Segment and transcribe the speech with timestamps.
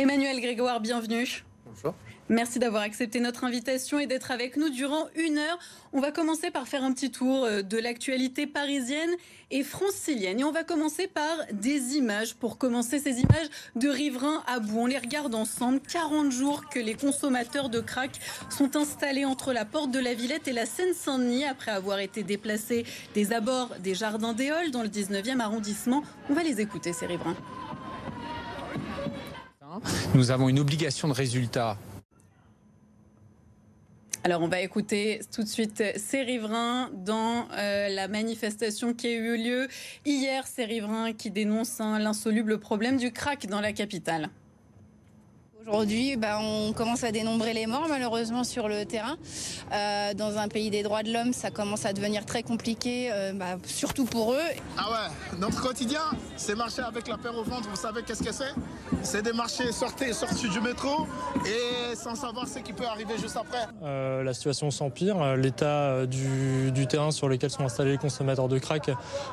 [0.00, 1.44] Emmanuel Grégoire, bienvenue.
[1.66, 1.94] Bonjour.
[2.30, 5.58] Merci d'avoir accepté notre invitation et d'être avec nous durant une heure.
[5.92, 9.10] On va commencer par faire un petit tour euh, de l'actualité parisienne
[9.50, 10.40] et francilienne.
[10.40, 12.34] Et on va commencer par des images.
[12.34, 14.78] Pour commencer, ces images de riverains à bout.
[14.78, 15.80] On les regarde ensemble.
[15.80, 18.12] 40 jours que les consommateurs de crack
[18.48, 22.86] sont installés entre la porte de la Villette et la Seine-Saint-Denis après avoir été déplacés
[23.12, 26.02] des abords des Jardins des Halles dans le 19e arrondissement.
[26.30, 27.36] On va les écouter, ces riverains.
[30.14, 31.76] Nous avons une obligation de résultat.
[34.22, 39.12] Alors on va écouter tout de suite ces riverains dans euh, la manifestation qui a
[39.12, 39.68] eu lieu
[40.04, 44.28] hier, ces riverains qui dénoncent hein, l'insoluble problème du crack dans la capitale.
[45.66, 49.16] Aujourd'hui, bah, on commence à dénombrer les morts malheureusement sur le terrain.
[49.72, 53.32] Euh, dans un pays des droits de l'homme, ça commence à devenir très compliqué, euh,
[53.34, 54.50] bah, surtout pour eux.
[54.78, 56.00] Ah ouais, notre quotidien,
[56.36, 57.68] c'est marcher avec la paire au ventre.
[57.68, 58.54] Vous savez qu'est-ce que c'est?
[59.02, 61.06] C'est des marchés sortis, sortis du métro
[61.46, 63.66] et sans savoir ce qui peut arriver juste après.
[63.82, 65.36] Euh, la situation s'empire.
[65.36, 68.88] L'état du, terrain sur lequel sont installés les consommateurs de crack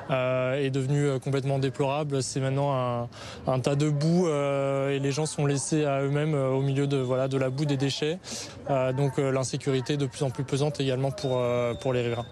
[0.10, 2.22] est devenu complètement déplorable.
[2.22, 3.10] C'est maintenant un,
[3.48, 6.88] un, tas de boue et les gens sont laissés à eux-mêmes même euh, au milieu
[6.88, 8.20] de, voilà, de la boue des déchets.
[8.70, 11.42] Euh, donc euh, l'insécurité de plus en plus pesante également pour,
[11.82, 12.26] pour les riverains.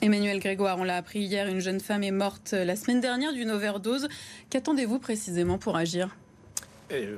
[0.00, 3.50] Emmanuel Grégoire, on l'a appris hier, une jeune femme est morte la semaine dernière d'une
[3.50, 4.08] overdose.
[4.50, 6.16] Qu'attendez-vous précisément pour agir?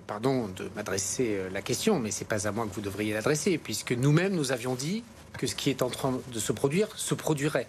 [0.07, 3.93] Pardon de m'adresser la question, mais c'est pas à moi que vous devriez l'adresser, puisque
[3.93, 5.03] nous-mêmes nous avions dit
[5.39, 7.67] que ce qui est en train de se produire se produirait.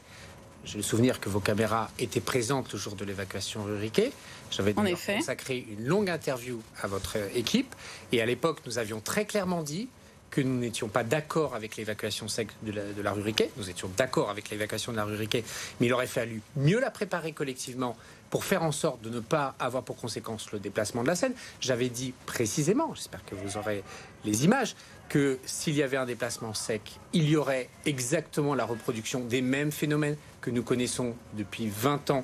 [0.66, 4.12] J'ai le souvenir que vos caméras étaient présentes le jour de l'évacuation ruriquée.
[4.50, 7.74] J'avais consacré une longue interview à votre équipe.
[8.12, 9.90] Et à l'époque, nous avions très clairement dit
[10.32, 13.14] que nous n'étions pas d'accord avec l'évacuation sec de la, de la.
[13.58, 15.46] Nous étions d'accord avec l'évacuation de la rue Riquet,
[15.80, 17.96] mais il aurait fallu mieux la préparer collectivement
[18.30, 21.34] pour faire en sorte de ne pas avoir pour conséquence le déplacement de la Seine.
[21.62, 23.84] J'avais dit précisément, j'espère que vous aurez
[24.26, 24.76] les images,
[25.08, 26.82] que s'il y avait un déplacement sec,
[27.14, 32.24] il y aurait exactement la reproduction des mêmes phénomènes que nous connaissons depuis 20 ans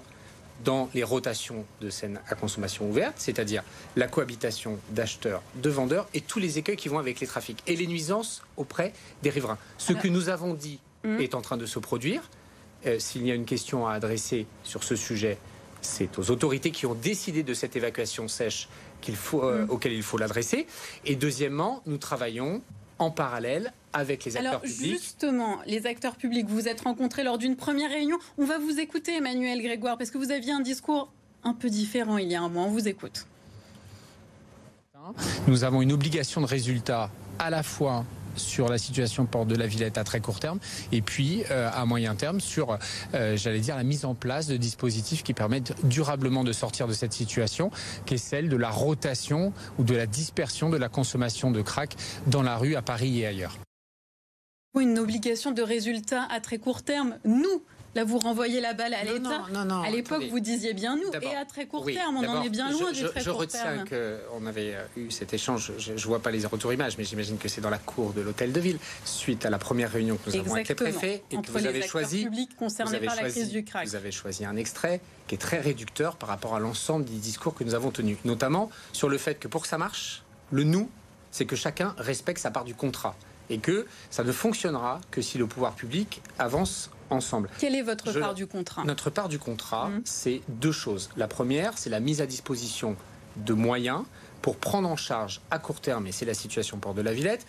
[0.63, 3.63] dans les rotations de scènes à consommation ouverte, c'est-à-dire
[3.95, 7.75] la cohabitation d'acheteurs, de vendeurs et tous les écueils qui vont avec les trafics et
[7.75, 8.93] les nuisances auprès
[9.23, 9.57] des riverains.
[9.79, 11.19] Ce que nous avons dit hum.
[11.19, 12.21] est en train de se produire.
[12.85, 15.39] Euh, s'il y a une question à adresser sur ce sujet,
[15.81, 18.69] c'est aux autorités qui ont décidé de cette évacuation sèche
[19.01, 19.71] qu'il faut, euh, hum.
[19.71, 20.67] auquel il faut l'adresser.
[21.05, 22.61] Et deuxièmement, nous travaillons
[22.99, 27.37] en parallèle avec les acteurs Alors, Justement, les acteurs publics, vous vous êtes rencontrés lors
[27.37, 28.17] d'une première réunion.
[28.37, 31.11] On va vous écouter, Emmanuel Grégoire, parce que vous aviez un discours
[31.43, 32.63] un peu différent il y a un mois.
[32.63, 33.25] On vous écoute.
[35.47, 37.09] Nous avons une obligation de résultat
[37.39, 40.59] à la fois sur la situation porte de la Villette à très court terme
[40.91, 42.77] et puis euh, à moyen terme sur,
[43.13, 46.93] euh, j'allais dire, la mise en place de dispositifs qui permettent durablement de sortir de
[46.93, 47.71] cette situation
[48.05, 51.95] qui est celle de la rotation ou de la dispersion de la consommation de crack
[52.27, 53.57] dans la rue à Paris et ailleurs.
[54.79, 57.17] Une obligation de résultat à très court terme.
[57.25, 59.43] Nous, Là, vous renvoyez la balle à l'État.
[59.51, 61.11] Non, non, À l'époque, vous disiez bien nous.
[61.21, 63.79] Et à très court terme, on en est bien loin du très je court terme.
[63.79, 65.73] Je retiens qu'on avait euh, eu cet échange.
[65.77, 68.21] Je ne vois pas les retours images, mais j'imagine que c'est dans la cour de
[68.21, 71.41] l'hôtel de ville, suite à la première réunion que nous avons avec les préfets et
[71.41, 72.29] que vous avez choisi.
[72.57, 73.85] Concernés par la crise du crack.
[73.85, 77.55] Vous avez choisi un extrait qui est très réducteur par rapport à l'ensemble des discours
[77.55, 80.89] que nous avons tenus, notamment sur le fait que pour que ça marche, le nous,
[81.29, 83.17] c'est que chacun respecte sa part du contrat
[83.51, 87.49] et que ça ne fonctionnera que si le pouvoir public avance ensemble.
[87.59, 88.83] Quelle est votre part du contrat?
[88.85, 90.01] Notre part du contrat, mmh.
[90.05, 91.09] c'est deux choses.
[91.17, 92.95] La première, c'est la mise à disposition
[93.35, 94.03] de moyens
[94.41, 97.45] pour prendre en charge à court terme, et c'est la situation Port de la Villette,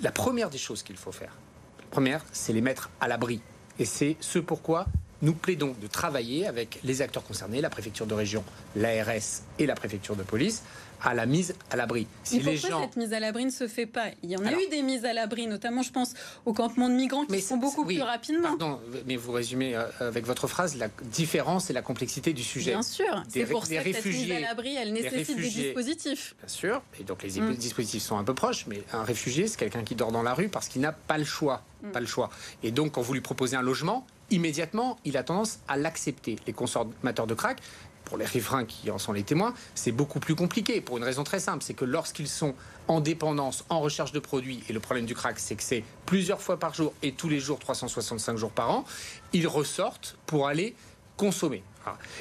[0.00, 1.36] la première des choses qu'il faut faire.
[1.80, 3.40] La première, c'est les mettre à l'abri.
[3.78, 4.86] Et c'est ce pourquoi
[5.22, 8.44] nous plaidons de travailler avec les acteurs concernés, la préfecture de région,
[8.76, 10.62] l'ARS et la préfecture de police,
[11.02, 12.06] à la mise à l'abri.
[12.24, 12.82] Si Mais pourquoi gens...
[12.82, 14.06] cette mise à l'abri ne se fait pas?
[14.22, 16.14] Il y en a eu des mises à l'abri, notamment je pense
[16.44, 18.48] au campement de migrants qui mais sont beaucoup plus rapidement.
[18.48, 22.72] Pardon, mais vous résumez euh, avec votre phrase la différence et la complexité du sujet.
[22.72, 26.34] Bien sûr, c'est pour ça que cette mise à l'abri, elle nécessite des, dispositifs.
[26.38, 27.54] Bien sûr, et donc les mm.
[27.54, 30.48] dispositifs sont un peu proches, mais un réfugié, c'est quelqu'un qui dort dans la rue
[30.48, 31.62] parce qu'il n'a pas le choix.
[31.82, 31.92] Mm.
[31.92, 32.30] Pas le choix.
[32.62, 36.36] Et donc, quand vous lui proposez un logement, immédiatement, il a tendance à l'accepter.
[36.46, 37.60] Les consommateurs de crack
[38.04, 41.22] pour les riverains qui en sont les témoins, c'est beaucoup plus compliqué pour une raison
[41.22, 42.54] très simple, c'est que lorsqu'ils sont
[42.88, 46.40] en dépendance, en recherche de produits, et le problème du crack, c'est que c'est plusieurs
[46.40, 48.84] fois par jour et tous les jours, 365 jours par an,
[49.32, 50.74] ils ressortent pour aller
[51.16, 51.62] consommer.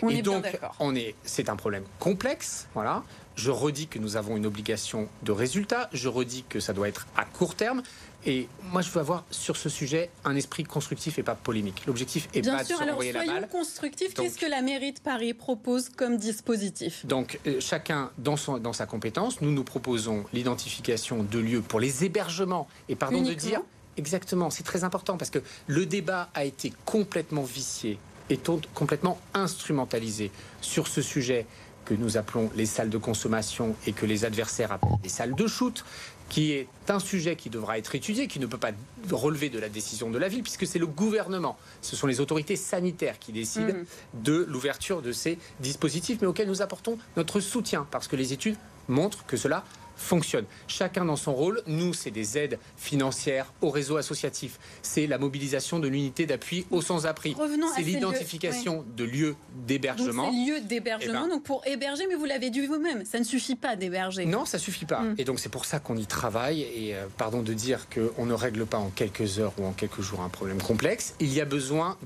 [0.01, 0.45] On et est donc,
[0.79, 3.03] on est, c'est un problème complexe, voilà.
[3.35, 5.89] Je redis que nous avons une obligation de résultat.
[5.93, 7.83] Je redis que ça doit être à court terme.
[8.25, 11.83] Et moi, je veux avoir sur ce sujet un esprit constructif et pas polémique.
[11.87, 13.49] L'objectif est Bien pas sûr, de se alors renvoyer la soyons balle.
[13.49, 14.13] constructifs.
[14.13, 17.05] Donc- Qu'est-ce que la mairie de Paris propose comme dispositif?
[17.05, 21.79] Donc, euh, chacun dans, son, dans sa compétence, nous nous proposons l'identification de lieux pour
[21.79, 22.67] les hébergements.
[22.89, 23.61] Et pardon Uniquement de dire,
[23.95, 27.97] exactement, c'est très important parce que le débat a été complètement vicié
[28.29, 28.37] et
[28.73, 30.29] complètement instrumentalisé
[30.61, 31.45] sur ce sujet
[31.85, 35.47] que nous appelons les salles de consommation et que les adversaires appellent les salles de
[35.47, 35.83] shoot,
[36.29, 38.71] qui est un sujet qui devra être étudié, qui ne peut pas
[39.11, 42.55] relever de la décision de la ville, puisque c'est le gouvernement, ce sont les autorités
[42.55, 43.85] sanitaires qui décident Mhm.
[44.23, 48.55] de l'ouverture de ces dispositifs, mais auxquels nous apportons notre soutien, parce que les études
[48.87, 49.63] montrent que cela
[49.99, 50.45] fonctionne.
[50.67, 51.61] Chacun dans son rôle.
[51.67, 54.59] Nous, c'est des aides financières au réseau associatif.
[54.81, 57.35] C'est la mobilisation de l'unité d'appui aux sans-abri.
[57.37, 59.35] C'est ces lieux, l'identification de lieux
[59.67, 60.31] d'hébergement.
[60.31, 63.23] c'est lieu d'hébergement, Eh ben- donc pour héberger, mais vous l'avez dit vous-même, ça ne
[63.23, 64.25] suffit pas d'héberger.
[64.25, 65.01] Non, ça suffit pas.
[65.01, 65.15] Mm.
[65.17, 66.61] Et donc c'est pour ça qu'on y travaille.
[66.61, 70.01] Et euh, pardon de dire qu'on ne règle pas en quelques heures ou en quelques
[70.01, 71.15] jours un problème complexe.
[71.19, 71.97] Il y a besoin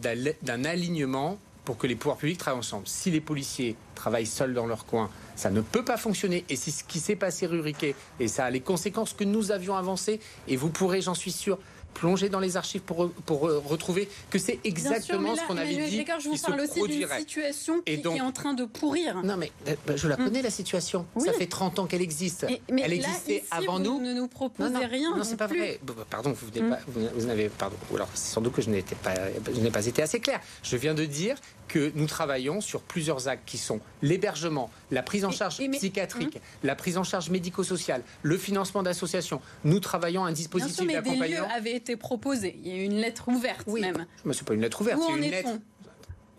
[0.41, 2.87] d'un alignement pour que les pouvoirs publics travaillent ensemble.
[2.87, 6.43] Si les policiers travaillent seuls dans leur coin, ça ne peut pas fonctionner.
[6.49, 7.95] Et c'est ce qui s'est passé rue Riquet.
[8.19, 10.19] Et ça a les conséquences que nous avions avancées.
[10.47, 11.57] Et vous pourrez, j'en suis sûr,
[11.93, 15.57] plonger dans les archives pour, pour euh, retrouver que c'est sûr, exactement là, ce qu'on
[15.57, 18.53] avait dit je vous parle aussi d'une situation qui, Et donc- qui est en train
[18.53, 19.23] de pourrir.
[19.23, 21.05] Non mais euh, bah, je la connais la situation.
[21.15, 21.25] Oui.
[21.25, 22.45] Ça fait 30 ans qu'elle existe.
[22.49, 23.99] Et- mais Elle là, existait ici, avant vous nous.
[24.01, 25.11] ne nous proposez non, non, rien.
[25.11, 25.59] Non, non c'est pas plus.
[25.59, 25.79] vrai.
[25.85, 26.69] B- b- Pardon, vous n'avez Mm.
[26.69, 26.79] pas,
[27.15, 27.75] vous, n'avez, pardon.
[27.95, 29.13] Alors, sans doute que je n'étais pas,
[29.53, 30.39] je n'ai pas été assez clair.
[30.63, 31.35] Je viens de dire
[31.73, 35.77] que nous travaillons sur plusieurs actes qui sont l'hébergement, la prise en charge et mais-
[35.79, 39.41] psychiatrique, la prise en charge médico-sociale, le financement d'associations.
[39.63, 41.47] Nous travaillons à un dispositif mais des lieux d'accompagnement.
[41.51, 42.59] avaient été proposés.
[42.63, 44.05] Il y a eu une lettre ouverte Oui, même.
[44.23, 45.49] mais c'est pas une lettre ouverte, Où une lettre.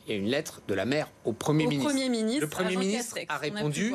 [0.06, 1.90] Il y a une lettre de la maire au Premier Au ministre.
[1.90, 2.40] Premier ministre.
[2.42, 3.92] Le Premier ministre Castex, a répondu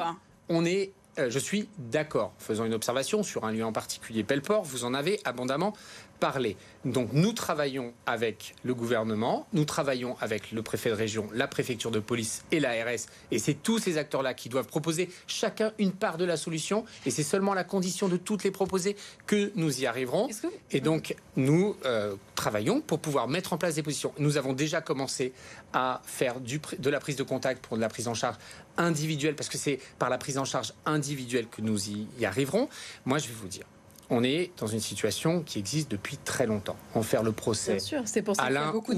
[0.49, 2.33] on est, euh, je suis d'accord.
[2.37, 5.73] Faisant une observation sur un lieu en particulier, Pelleport, vous en avez abondamment
[6.19, 6.57] parlé.
[6.85, 11.91] Donc nous travaillons avec le gouvernement, nous travaillons avec le préfet de région, la préfecture
[11.91, 13.07] de police et l'ARS.
[13.31, 16.85] Et c'est tous ces acteurs-là qui doivent proposer chacun une part de la solution.
[17.05, 18.95] Et c'est seulement la condition de toutes les proposer
[19.27, 20.27] que nous y arriverons.
[20.27, 24.13] Que- Et donc, nous euh, travaillons pour pouvoir mettre en place des positions.
[24.17, 25.33] Nous avons déjà commencé
[25.73, 28.35] à faire du, de la prise de contact pour de la prise en charge
[28.77, 32.69] individuelle, parce que c'est par la prise en charge individuelle que nous y, y arriverons.
[33.05, 33.65] Moi, je vais vous dire,
[34.09, 36.75] on est dans une situation qui existe depuis très longtemps.
[36.95, 37.73] En faire le procès.
[37.75, 38.93] Bien sûr, c'est pour ça à qu'il y a l'un beaucoup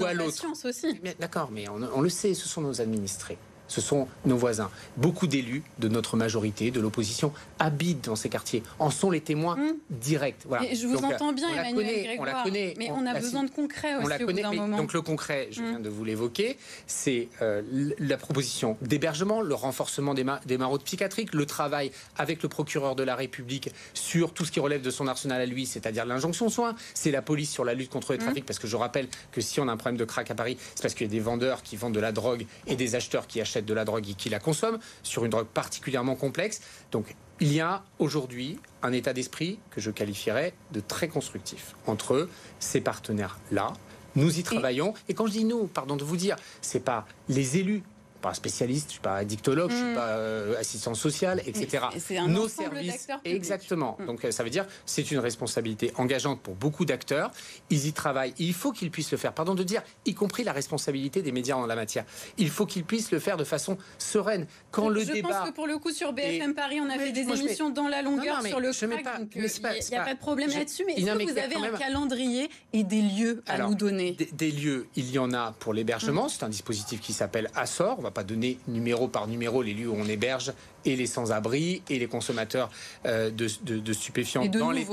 [0.66, 1.00] aussi.
[1.20, 3.38] D'accord, mais on, on le sait, ce sont nos administrés.
[3.72, 4.70] Ce sont nos voisins.
[4.98, 9.56] Beaucoup d'élus de notre majorité, de l'opposition, habitent dans ces quartiers, en sont les témoins
[9.58, 9.76] Hum.
[9.90, 10.42] directs.
[10.46, 10.66] Voilà.
[10.70, 12.20] Et je vous Donc, euh, entends bien, on la Emmanuel connaît, Grégoire.
[12.20, 12.74] On la connaît.
[12.78, 14.78] mais on on, a besoin de concret aussi on la au bout connaît, mais moment.
[14.78, 17.62] donc le concret, je viens de vous l'évoquer, c'est euh,
[17.98, 22.96] la proposition d'hébergement, le renforcement des, ma- des maraudes psychiatriques, le travail avec le procureur
[22.98, 26.48] de la République sur tout ce qui relève de son arsenal à lui, c'est-à-dire l'injonction
[26.48, 28.24] de soins, c'est la police sur la lutte contre les Mm.
[28.24, 30.58] trafics, parce que je rappelle que si on a un problème de crack à Paris,
[30.76, 33.28] c'est parce qu'il y a des vendeurs qui vendent de la drogue et des acheteurs
[33.28, 36.62] qui achètent de la drogue et qui la consomment, sur une drogue particulièrement complexe.
[36.92, 42.30] Donc il y a aujourd'hui un état d'esprit que je qualifierais de très constructif entre
[42.60, 43.74] ces partenaires-là.
[44.16, 44.94] Nous y travaillons.
[45.10, 47.84] Et quand je dis nous, pardon de vous dire, c'est pas les élus,
[48.22, 49.96] pas spécialiste, je suis pas addictologue, je suis Mm.
[49.96, 51.86] pas euh, assistant social, etc.
[52.00, 53.98] C'est un Nos services, exactement.
[54.00, 54.06] Mm.
[54.06, 57.32] Donc euh, ça veut dire c'est une responsabilité engageante pour beaucoup d'acteurs.
[57.70, 58.32] Ils y travaillent.
[58.40, 59.34] Et il faut qu'ils puissent le faire.
[59.34, 62.06] Pardon de dire, y compris la responsabilité des médias en la matière.
[62.38, 64.46] Il faut qu'ils puissent le faire de façon sereine.
[64.72, 66.90] Quand je le je débat pense que pour le coup sur BFM Et- Paris, on
[66.90, 69.06] a fait des je émissions dans la longueur Non, non, mais sur le je crack,
[69.06, 70.84] euh, il n'y c'est a, pas- pas de problème je- là-dessus.
[70.86, 71.78] Mais est-ce que vous avez un même.
[71.78, 74.16] calendrier et des lieux à Alors, nous donner?
[74.34, 76.30] Des, lieux, il y en a pour l'hébergement.
[76.30, 78.00] C'est un dispositif qui s'appelle Assor.
[78.12, 80.52] Va pas donner numéro par numéro les lieux où on héberge
[80.86, 82.70] et les sans-abri et les consommateurs
[83.06, 84.86] euh, de, de- de stupéfiants Et de dans les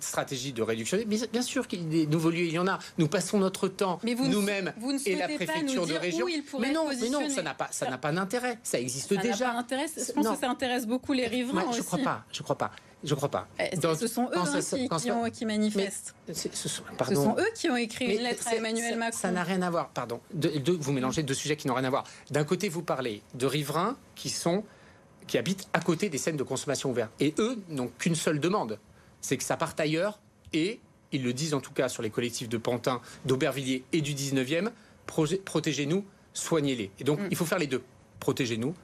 [0.00, 0.98] stratégies de réduction.
[1.06, 2.78] Mais bien sûr qu'il y a des nouveaux lieux, il y en a.
[2.98, 5.82] Nous passons notre temps Mais vous ne- nous-mêmes vous ne et la souhaitez pas préfecture
[5.82, 6.26] nous de région.
[6.60, 8.58] mais non, être mais non, ça n'a pas, ça n'a pas d'intérêt.
[8.62, 9.46] Ça existe Ça déjà.
[9.50, 9.86] pas intérêt.
[9.96, 10.34] Je pense Non.
[10.34, 11.82] que ça intéresse beaucoup les riverains Ouais, je aussi.
[11.86, 12.24] crois pas.
[12.32, 12.70] Je crois pas.
[13.06, 13.46] Je crois pas.
[13.58, 16.14] Eh, Dans- ce sont eux hein, ça- qui, qui ça- ont- qui manifestent.
[16.32, 17.22] Ce sont- Ce pardon.
[17.22, 19.18] sont eux qui ont écrit Mais une lettre à Emmanuel Macron.
[19.20, 20.20] Ça n'a rien à voir, pardon.
[20.32, 22.04] De- de- vous mélangez deux sujets qui n'ont rien à voir.
[22.30, 24.64] D'un côté, vous parlez de riverains qui sont
[25.26, 27.12] qui habitent à côté des scènes de consommation ouvertes.
[27.20, 28.78] Et eux n'ont qu'une seule demande,
[29.20, 30.18] c'est que ça parte ailleurs
[30.52, 30.80] et
[31.12, 34.70] ils le disent en tout cas sur les collectifs de Pantin, d'Aubervilliers et du 19e,
[35.06, 36.90] proje- protégez-nous, soignez-les.
[36.98, 37.28] Et donc Mm.
[37.30, 37.82] il faut faire les deux.
[38.20, 38.74] Protégez-nous,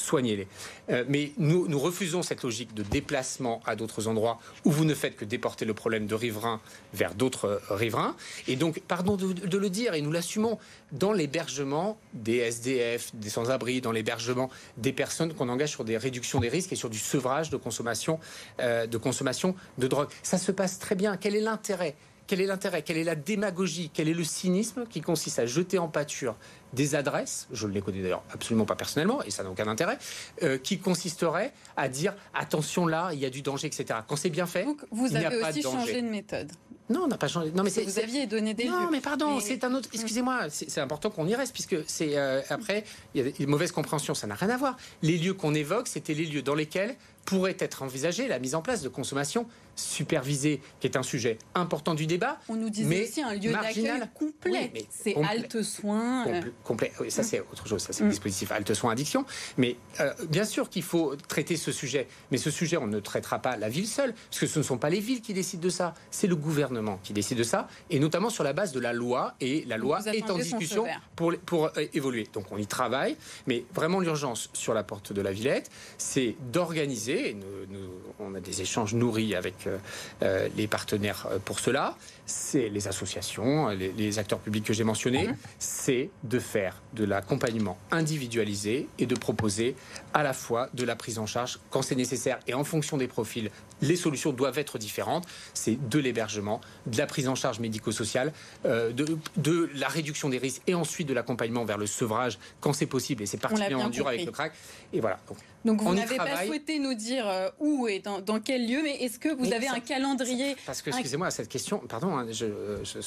[0.00, 0.48] soignez-les.
[0.90, 5.16] Euh, mais nous, refusons cette logique de déplacement à d'autres endroits où vous ne faites
[5.16, 6.60] que déporter le problème de riverains
[6.92, 8.16] vers d'autres euh, riverains.
[8.48, 10.58] Et donc, pardon de, le dire, et nous l'assumons,
[10.92, 16.40] dans l'hébergement des SDF, des sans-abri, dans l'hébergement des personnes qu'on engage sur des réductions
[16.40, 18.18] des risques et sur du sevrage de consommation,
[18.60, 20.08] euh, de consommation de drogue.
[20.22, 21.16] Ça se passe très bien.
[21.16, 21.94] Quel est l'intérêt?
[22.30, 22.82] Quel est l'intérêt?
[22.82, 23.90] Quelle est la démagogie?
[23.92, 26.36] Quel est le cynisme qui consiste à jeter en pâture
[26.72, 29.98] des adresses, je ne les connais d'ailleurs absolument pas personnellement, et ça n'a aucun intérêt,
[30.42, 34.00] euh, qui consisterait à dire attention là, il y a du danger, etc.
[34.06, 36.50] Quand c'est bien fait, Donc vous avez aussi changé de méthode.
[36.90, 37.52] Non, on n'a pas changé.
[37.54, 39.88] Non, mais vous aviez donné des Non, mais pardon, c'est un autre.
[39.92, 42.84] Excusez-moi, c'est important qu'on y reste puisque c'est euh, après
[43.14, 44.14] il y a une mauvaise compréhension.
[44.14, 44.76] Ça n'a rien à voir.
[45.02, 46.96] Les lieux qu'on évoque, c'était les lieux dans lesquels
[47.26, 49.46] pourrait être envisagée la mise en place de consommation
[49.76, 52.38] supervisée, qui est un sujet important du débat.
[52.48, 54.72] On nous disait mais aussi un lieu d'accueil complet.
[54.90, 56.26] c'est halte soins.
[56.28, 56.42] Euh.
[56.64, 56.92] complet.
[57.00, 57.82] Oui, ça c'est autre chose.
[57.82, 58.10] Ça c'est le mm.
[58.10, 59.24] dispositif halte soins addiction.
[59.56, 62.06] Mais euh, bien sûr qu'il faut traiter ce sujet.
[62.30, 64.78] Mais ce sujet, on ne traitera pas la ville seule, parce que ce ne sont
[64.78, 65.94] pas les villes qui décident de ça.
[66.10, 69.34] C'est le gouvernement qui décide de ça, et notamment sur la base de la loi.
[69.40, 70.86] Et la loi est en discussion
[71.16, 72.26] pour, pour euh, évoluer.
[72.32, 73.16] Donc on y travaille.
[73.46, 76.80] Mais vraiment l'urgence sur la porte de la Villette, c'est d'organiser
[77.34, 77.78] nous,
[78.18, 79.78] on a des échanges nourris avec euh,
[80.22, 81.96] euh, les partenaires euh, pour cela,
[82.26, 88.88] c'est les associations, les, acteurs publics que j'ai mentionnés, c'est de faire de l'accompagnement individualisé
[88.98, 89.74] et de proposer
[90.14, 93.08] à la fois de la prise en charge quand c'est nécessaire et en fonction des
[93.08, 93.50] profils
[93.82, 95.26] les solutions doivent être différentes.
[95.54, 98.32] C'est de l'hébergement, de la prise en charge médico-sociale,
[98.64, 103.22] de, la réduction des risques et ensuite de l'accompagnement vers le sevrage quand c'est possible.
[103.22, 104.52] Et c'est particulièrement dur avec le crack.
[104.92, 105.18] Et voilà.
[105.64, 109.18] Donc vous n'avez pas souhaité nous dire euh, où et dans, quel lieu, mais est-ce
[109.18, 112.46] que vous avez un calendrier Parce que, excusez-moi, cette question, pardon, hein, je,
[112.82, 113.00] je,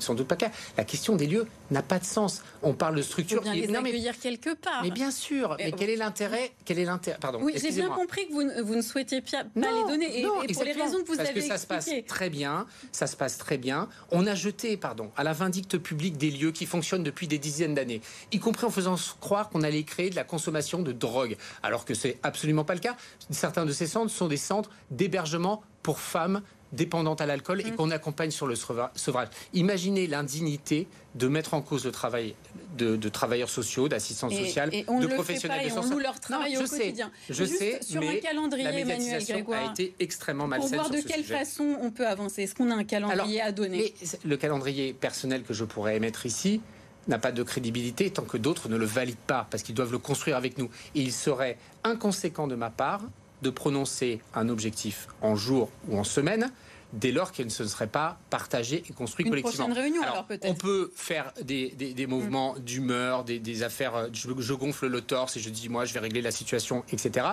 [0.00, 2.42] sans doute pas cas, la question des lieux n'a pas de sens.
[2.62, 3.40] On parle de structure.
[3.44, 4.82] Il faut bien les accueillir quelque part.
[4.82, 7.38] Mais bien sûr, mais, quel est l'intérêt Quel est l'intérêt Pardon.
[7.42, 10.72] Oui, j'ai bien compris que vous, vous ne souhaitiez pas les donner, et, pour les
[10.72, 13.58] raisons que vous parce avez que ça se passe très bien, ça se passe très
[13.58, 13.88] bien.
[14.10, 17.74] On a jeté, pardon, à la vindicte publique des lieux qui fonctionnent depuis des dizaines
[17.74, 18.00] d'années,
[18.32, 21.94] y compris en faisant croire qu'on allait créer de la consommation de drogue, alors que
[21.94, 22.96] c'est absolument pas le cas.
[23.30, 26.42] Certains de ces centres sont des centres d'hébergement pour femmes
[26.74, 27.76] dépendantes à l'alcool et mm.
[27.76, 29.28] qu'on accompagne sur le sevrage.
[29.52, 32.34] Imaginez l'indignité de mettre en cause le travail
[32.76, 35.86] de, travailleurs sociaux, d'assistants sociaux, de professionnels de santé.
[35.86, 37.10] On loue leur travail au je quotidien.
[37.26, 41.06] Sais, je sais, sur un calendrier, Emmanuel Grégoire, a été extrêmement malsaine Pour voir de
[41.06, 42.42] quelle façon on peut avancer.
[42.42, 46.60] Est-ce qu'on a un calendrier à donner Le calendrier personnel que je pourrais émettre ici,
[47.08, 49.98] n'a pas de crédibilité tant que d'autres ne le valident pas, parce qu'ils doivent le
[49.98, 50.70] construire avec nous.
[50.94, 53.02] Et il serait inconséquent de ma part
[53.42, 56.50] de prononcer un objectif en jour ou en semaine
[56.94, 59.72] dès lors qu'il ne se serait pas partagé et construit Une collectivement.
[59.72, 60.46] réunion, alors, peut-être.
[60.48, 63.96] On peut faire des, mouvements d'humeur, des, affaires.
[63.96, 66.84] Euh, je, je, gonfle le torse et je dis moi je vais régler la situation,
[66.90, 67.26] etc.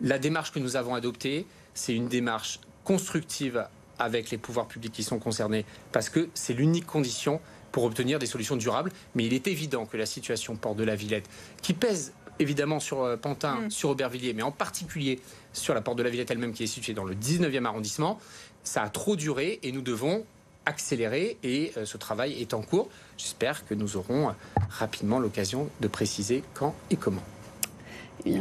[0.00, 3.66] La démarche que nous avons adoptée, c'est une démarche constructive
[3.98, 7.40] avec les pouvoirs publics qui sont concernés, parce que c'est l'unique condition
[7.72, 8.92] pour obtenir des solutions durables.
[9.14, 11.28] Mais il est évident que la situation Port de la Villette,
[11.62, 13.70] qui pèse évidemment sur euh, Pantin, mm.
[13.70, 15.20] sur Aubervilliers, mais en particulier
[15.52, 18.20] sur la Porte de la Villette elle-même qui est située dans le 19e arrondissement,
[18.68, 20.24] ça a trop duré et nous devons
[20.66, 22.88] accélérer et euh, ce travail est en cours.
[23.16, 24.34] J'espère que nous aurons
[24.68, 27.24] rapidement l'occasion de préciser quand et comment.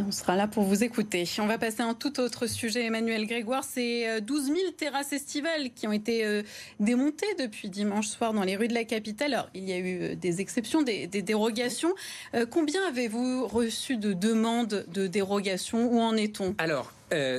[0.08, 1.25] On sera là pour vous écouter.
[1.39, 3.63] On va passer à un tout autre sujet, Emmanuel Grégoire.
[3.63, 6.44] C'est 12 000 terrasses estivales qui ont été euh,
[6.79, 9.34] démontées depuis dimanche soir dans les rues de la capitale.
[9.34, 11.94] Alors, il y a eu euh, des exceptions, des, dérogations.
[12.36, 15.91] Euh, combien avez-vous reçu de demandes de dérogation?
[15.91, 16.56] Où en est-on?
[16.58, 16.91] Alors,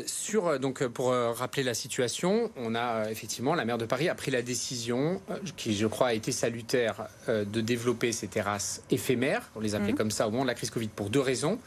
[0.07, 4.31] sur, donc, pour rappeler la situation, on a effectivement, la maire de Paris a pris
[4.31, 5.21] la décision,
[5.57, 9.97] qui je crois a été salutaire, de développer ces terrasses éphémères, on les appelait mmh.
[9.97, 11.59] comme ça au moment de la crise Covid, pour deux raisons.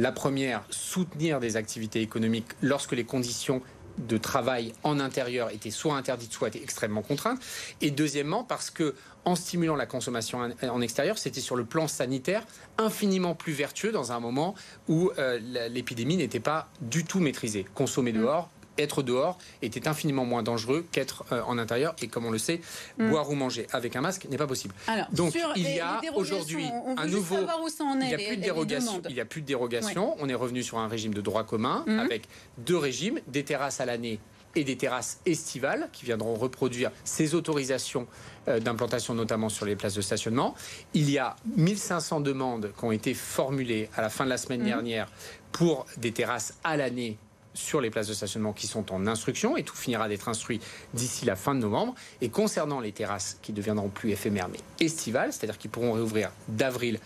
[0.00, 3.60] La première, soutenir des activités économiques lorsque les conditions
[3.98, 7.38] de travail en intérieur étaient soit interdites, soit extrêmement contraintes.
[7.82, 8.94] Et deuxièmement, parce que
[9.26, 12.46] en stimulant la consommation en extérieur, c'était sur le plan sanitaire
[12.78, 14.54] infiniment plus vertueux dans un moment
[14.88, 15.38] où euh,
[15.68, 17.66] l'épidémie n'était pas du tout maîtrisée.
[17.74, 18.20] Consommer mmh.
[18.20, 21.94] dehors, être dehors était infiniment moins dangereux qu'être euh, en intérieur.
[22.02, 22.60] Et comme on le sait,
[22.98, 23.10] mm.
[23.10, 24.74] boire ou manger avec un masque n'est pas possible.
[25.12, 27.38] Donc il y a aujourd'hui un nouveau.
[27.38, 29.02] il n'y a plus de dérogation.
[29.08, 30.16] Il y a plus de dérogation.
[30.18, 31.98] On est revenu sur un régime de droit commun mm.
[31.98, 34.18] avec deux régimes des terrasses à l'année
[34.56, 38.06] et des terrasses estivales qui viendront reproduire ces autorisations
[38.48, 40.54] euh, d'implantation, notamment sur les places de stationnement.
[40.92, 44.62] Il y a 1500 demandes qui ont été formulées à la fin de la semaine
[44.62, 44.66] mm.
[44.66, 45.08] dernière
[45.52, 47.16] pour des terrasses à l'année
[47.54, 50.60] sur les places de stationnement qui sont en instruction et tout finira d'être instruit
[50.94, 51.94] d'ici la fin de novembre.
[52.20, 56.98] Et concernant les terrasses qui deviendront plus éphémères mais estivales, c'est-à-dire qui pourront réouvrir d'avril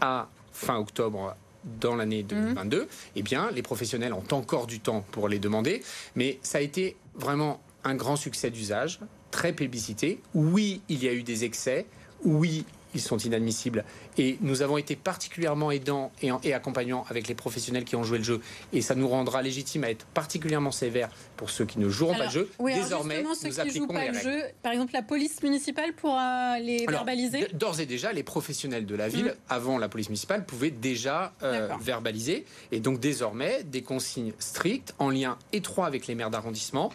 [0.00, 1.36] à fin octobre
[1.80, 5.82] dans l'année 2022, eh bien, les professionnels ont encore du temps pour les demander.
[6.16, 10.20] Mais ça a été vraiment un grand succès d'usage, très publicité.
[10.34, 11.86] Oui, il y a eu des excès.
[12.24, 13.84] Oui, ils sont inadmissibles.
[14.18, 18.24] Et nous avons été particulièrement aidants et, accompagnants avec les professionnels qui ont joué le
[18.24, 18.40] jeu.
[18.72, 22.26] Et ça nous rendra légitime à être particulièrement sévères pour ceux qui ne joueront pas
[22.26, 22.50] le jeu.
[22.64, 26.86] Désormais, nous appliquons qui jouent pas le jeu, par exemple, la police municipale pourra les
[26.86, 29.34] verbaliser D'ores et déjà, les professionnels de la ville, mmh.
[29.48, 32.44] avant la police municipale, pouvaient déjà euh, verbaliser.
[32.70, 36.90] Et donc, désormais, des consignes strictes, en lien étroit avec les maires d'arrondissement,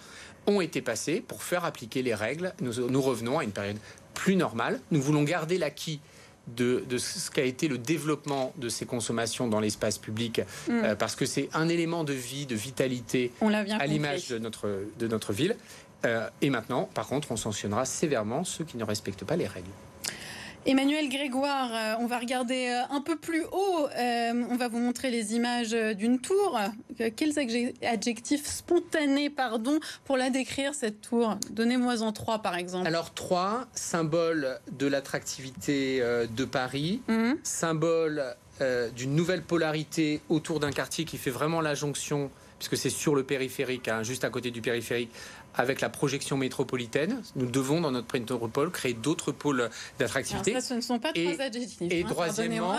[0.48, 2.54] ont été passées pour faire appliquer les règles.
[2.62, 3.78] Nous, nous revenons à une période
[4.18, 4.80] plus normal.
[4.92, 6.00] Nous voulons garder l'acquis
[6.56, 11.26] de, ce qu'a été le développement de ces consommations dans l'espace public, euh, parce que
[11.26, 15.56] c'est un élément de vie, de vitalité à l'image de notre, de notre ville.
[16.06, 19.68] Euh, et maintenant, par contre, on sanctionnera sévèrement ceux qui ne respectent pas les règles.
[20.68, 23.88] Emmanuel Grégoire, euh, on va regarder euh, un peu plus haut.
[23.98, 26.60] Euh, on va vous montrer les images d'une tour.
[27.16, 27.40] Quels
[27.82, 31.38] adjectifs spontanés, pardon, pour la décrire cette tour?
[31.52, 32.86] Donnez-moi en trois, par exemple.
[32.86, 37.34] Alors trois, symbole de l'attractivité de Paris, mmh.
[37.44, 38.36] symbole
[38.96, 43.24] d'une nouvelle polarité autour d'un quartier qui fait vraiment la jonction puisque c'est sur le
[43.24, 45.12] périphérique, hein, juste à côté du périphérique,
[45.58, 47.22] avec la projection métropolitaine.
[47.36, 50.54] Nous devons, dans notre métropole, créer d'autres pôles d'attractivité.
[50.54, 51.92] Ça, ce ne sont pas trois adjectifs.
[51.92, 52.76] Et hein, troisièmement,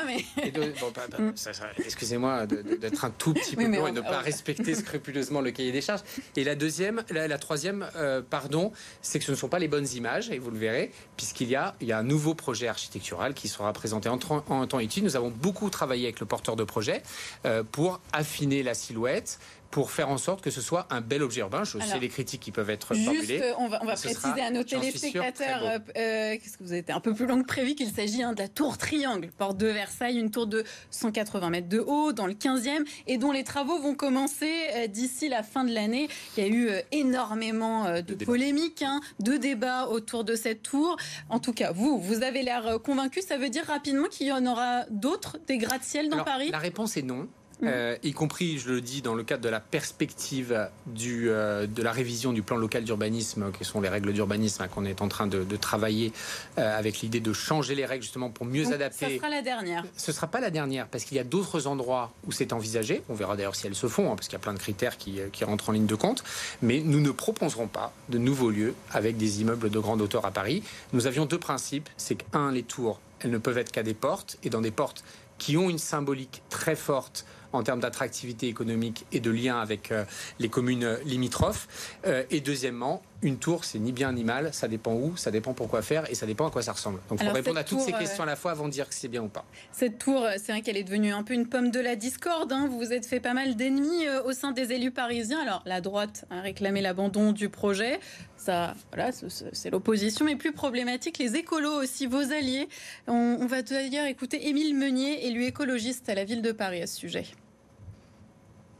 [1.84, 5.72] excusez-moi d'être un tout petit peu long et de ne pas respecter scrupuleusement le cahier
[5.72, 6.02] des charges.
[6.36, 9.88] Et la deuxième, la, troisième, euh, pardon, c'est que ce ne sont pas les bonnes
[9.94, 13.34] images, et vous le verrez, puisqu'il y a, il y a un nouveau projet architectural
[13.34, 14.18] qui sera présenté en,
[14.48, 15.04] en temps utile.
[15.04, 17.02] Nous avons beaucoup travaillé avec le porteur de projet
[17.44, 19.38] euh, pour affiner la silhouette,
[19.70, 21.64] pour faire en sorte que ce soit un bel objet urbain.
[21.64, 23.40] Je sais les critiques qui peuvent être formulées.
[23.42, 26.80] Euh, on va, on va préciser à nos téléspectateurs, euh, euh, qu'est-ce que vous avez
[26.80, 29.58] été un peu plus long que prévu, qu'il s'agit hein, de la tour Triangle, porte
[29.58, 33.44] de Versailles, une tour de 180 mètres de haut dans le 15e et dont les
[33.44, 36.08] travaux vont commencer d'ici la fin de l'année.
[36.36, 40.96] Il y a eu énormément de, polémiques, hein, de débats autour de cette tour.
[41.28, 43.20] En tout cas, vous, vous avez l'air convaincu.
[43.20, 46.50] Ça veut dire rapidement qu'il y en aura d'autres, des gratte-ciel dans Paris?
[46.50, 47.28] La réponse est non.
[47.64, 51.82] Euh, y compris, je le dis, dans le cadre de la perspective du, euh, de
[51.82, 55.08] la révision du plan local d'urbanisme, qui sont les règles d'urbanisme hein, qu'on est en
[55.08, 56.12] train de, travailler
[56.58, 59.06] euh, avec l'idée de changer les règles justement pour mieux adapter.
[59.08, 59.84] Ce sera la dernière.
[59.96, 63.02] Ce ne sera pas la dernière parce qu'il y a d'autres endroits où c'est envisagé.
[63.08, 64.96] On verra d'ailleurs si elles se font, hein, parce qu'il y a plein de critères
[64.96, 66.22] qui, qui, rentrent en ligne de compte.
[66.62, 70.30] Mais nous ne proposerons pas de nouveaux lieux avec des immeubles de grande hauteur à
[70.30, 70.62] Paris.
[70.92, 71.88] Nous avions deux principes.
[71.96, 75.02] C'est qu'un, les tours, elles ne peuvent être qu'à des portes et dans des portes
[75.38, 80.04] qui ont une symbolique très forte en termes d'attractivité économique et de lien avec euh,
[80.38, 81.68] les communes limitrophes.
[82.06, 85.52] Euh, et deuxièmement, une tour, c'est ni bien ni mal, ça dépend où, ça dépend
[85.52, 87.00] pourquoi faire et ça dépend à quoi ça ressemble.
[87.08, 88.94] Donc il faut répondre à toutes ces questions à la fois avant de dire que
[88.94, 89.44] c'est bien ou pas.
[89.72, 92.52] Cette tour, c'est vrai qu'elle est devenue un peu une pomme de la discorde.
[92.52, 92.68] Hein.
[92.70, 95.40] Vous vous êtes fait pas mal d'ennemis euh, au sein des élus parisiens.
[95.40, 97.98] Alors la droite a réclamé l'abandon du projet.
[98.38, 99.10] Ça, voilà,
[99.52, 102.68] c'est l'opposition, mais plus problématique, les écolos aussi, vos alliés.
[103.08, 106.96] On, va d'ailleurs écouter Émile Meunier, élu écologiste à la ville de Paris à ce
[106.96, 107.26] sujet.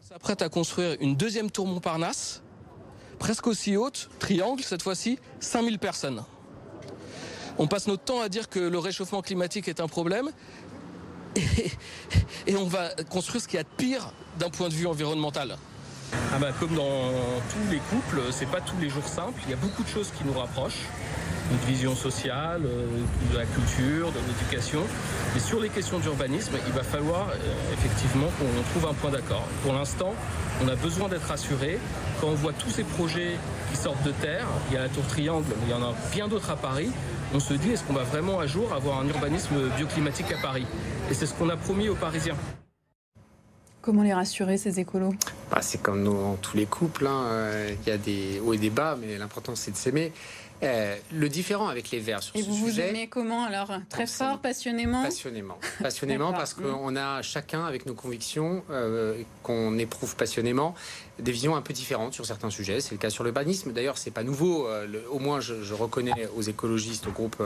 [0.01, 2.43] S'apprête à construire une deuxième tour Montparnasse
[3.19, 6.25] presque aussi haute, triangle cette fois-ci, 5000 personnes.
[7.59, 10.31] On passe notre temps à dire que le réchauffement climatique est un problème
[12.47, 15.57] et, on va construire ce qui y a de pire d'un point de vue environnemental.
[16.33, 17.11] Ah bah, comme dans
[17.51, 19.41] tous les couples, c'est pas tous les jours simple.
[19.47, 20.87] Il y a beaucoup de choses qui nous rapprochent
[21.51, 22.87] notre vision sociale, euh,
[23.33, 24.83] de la culture, de l'éducation.
[25.37, 29.47] Et sur les questions d'urbanisme, il va falloir euh, effectivement qu'on trouve un point d'accord.
[29.63, 30.15] Pour l'instant,
[30.63, 31.79] on a besoin d'être rassuré.
[32.21, 33.37] Quand on voit tous ces projets
[33.71, 35.95] qui sortent de terre, il y a la tour Triangle, mais il y en a
[36.13, 36.91] bien d'autres à Paris,
[37.35, 40.67] on se dit est-ce qu'on va vraiment un jour avoir un urbanisme bioclimatique à Paris?
[41.11, 42.37] Et c'est ce qu'on a promis aux Parisiens.
[43.89, 45.15] Comment les rassurer, ces écolos?
[45.51, 47.23] Bah, C'est comme dans tous les couples, hein.
[47.29, 50.13] euh, il y a des hauts et des bas, mais l'important c'est de s'aimer.
[50.65, 52.83] Euh, le différent avec les Verts sur Et ce vous sujet.
[52.83, 53.73] Vous aimez comment alors?
[53.89, 55.03] Très fort, passionnément?
[55.03, 55.59] Passionnément.
[55.81, 60.75] Passionnément parce qu'on a chacun avec nos convictions euh, qu'on éprouve passionnément
[61.21, 62.81] des visions un peu différentes sur certains sujets.
[62.81, 63.73] C'est le cas sur l'urbanisme.
[63.73, 64.67] D'ailleurs, c'est pas nouveau.
[64.67, 67.43] Euh, au moins, je, reconnais aux écologistes, au groupe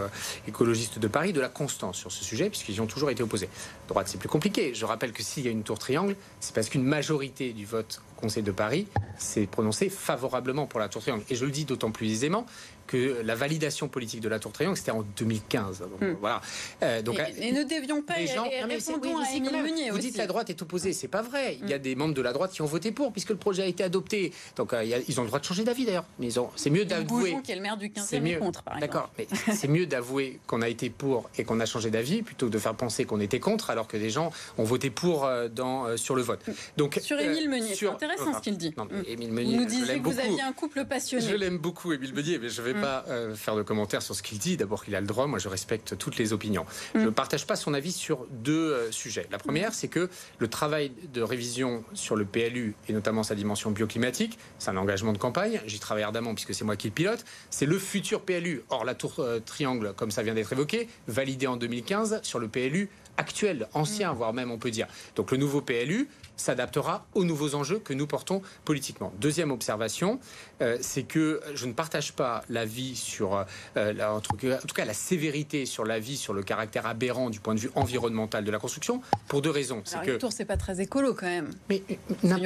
[0.48, 3.48] écologiste de Paris, de la constance sur ce sujet, puisqu'ils ont toujours été opposés.
[3.88, 4.74] Droite, c'est plus compliqué.
[4.74, 8.00] Je rappelle que s'il y a une tour triangle, c'est parce qu'une majorité du vote
[8.22, 8.86] Conseil de Paris
[9.18, 11.24] s'est prononcé favorablement pour la Tour Triangle.
[11.28, 12.46] Et je le dis d'autant plus aisément
[12.92, 15.82] que la validation politique de la Tour Triangle, c'était en 2015.
[16.00, 16.12] Hmm.
[16.20, 16.42] voilà.
[16.82, 20.12] Euh, donc, et, ne dévions pas les gens, et, répondons à Émile Meunier Vous dites
[20.12, 21.58] que la droite est opposée, c'est pas vrai.
[21.62, 21.82] Il y a hmm.
[21.82, 24.32] des membres de la droite qui ont voté pour, puisque le projet a été adopté.
[24.56, 26.04] Donc euh, ils ont le droit de changer d'avis d'ailleurs.
[26.18, 27.38] Mais c'est mieux d'avouer.
[27.42, 30.68] qui est le maire du 15e contre, par D'accord, mais c'est mieux d'avouer qu'on a
[30.68, 33.70] été pour et qu'on a changé d'avis plutôt que de faire penser qu'on était contre,
[33.70, 36.46] alors que des gens ont voté pour euh, dans, sur le vote.
[36.46, 36.52] Hmm.
[36.76, 38.74] Donc, sur Émile Meunier, c'est intéressant ce qu'il dit.
[38.76, 41.26] Non, Meunier, vous nous disiez que vous aviez un couple passionné.
[41.26, 44.38] Je l'aime beaucoup, Émile Meunier, mais je vais pas faire de commentaires sur ce qu'il
[44.38, 44.56] dit.
[44.56, 46.66] D'abord qu'il a le droit, moi je respecte toutes les opinions.
[46.94, 47.12] Je ne mm.
[47.12, 49.26] partage pas son avis sur deux euh, sujets.
[49.30, 53.70] La première, c'est que le travail de révision sur le PLU, et notamment sa dimension
[53.70, 55.60] bioclimatique, c'est un engagement de campagne.
[55.66, 57.24] J'y travaille ardemment puisque c'est moi qui le pilote.
[57.50, 58.62] C'est le futur PLU.
[58.68, 62.48] Or, la tour euh, triangle, comme ça vient d'être évoqué, validée en 2015 sur le
[62.48, 64.16] PLU actuel, ancien, mm.
[64.16, 64.86] voire même on peut dire.
[65.16, 69.12] Donc le nouveau PLU, s'adaptera aux nouveaux enjeux que nous portons politiquement.
[69.20, 70.18] Deuxième observation,
[70.60, 73.44] euh, c'est que je ne partage pas l'avis sur,
[73.76, 77.54] euh, la, en, tout cas, la sévérité sur l'avis sur le caractère aberrant du point
[77.54, 79.82] de vue environnemental de la construction, pour deux raisons.
[79.84, 81.50] C'est que tour, c'est pas très écolo quand même.
[81.68, 81.82] Mais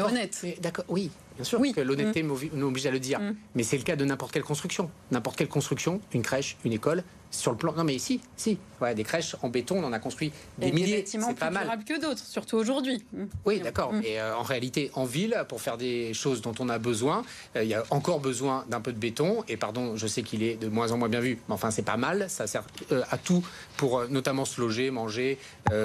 [0.00, 0.44] honnête.
[0.60, 1.72] D'accord, oui, Bien sûr oui.
[1.72, 2.50] que l'honnêteté mmh.
[2.54, 3.20] nous oblige à le dire.
[3.20, 3.36] Mm.
[3.54, 4.90] Mais c'est le cas de n'importe quelle construction.
[5.10, 7.72] N'importe quelle construction, une crèche, une école, sur le plan.
[7.72, 8.58] Non, mais si, si.
[8.80, 11.04] Ouais, des crèches en béton, on en a construit des milliers.
[11.06, 11.68] C'est pas mal.
[11.84, 13.04] que d'autres, surtout aujourd'hui.
[13.12, 13.24] Mm.
[13.44, 13.92] Oui, d'accord.
[13.92, 14.02] Mm.
[14.04, 17.24] Et euh, en réalité, en ville, pour faire des choses dont on a besoin,
[17.56, 19.44] euh, il y a encore besoin d'un peu de béton.
[19.48, 21.82] Et pardon, je sais qu'il est de moins en moins bien vu, mais enfin, c'est
[21.82, 22.28] pas mal.
[22.28, 23.44] Ça sert euh, à tout
[23.76, 25.38] pour notamment se loger, manger,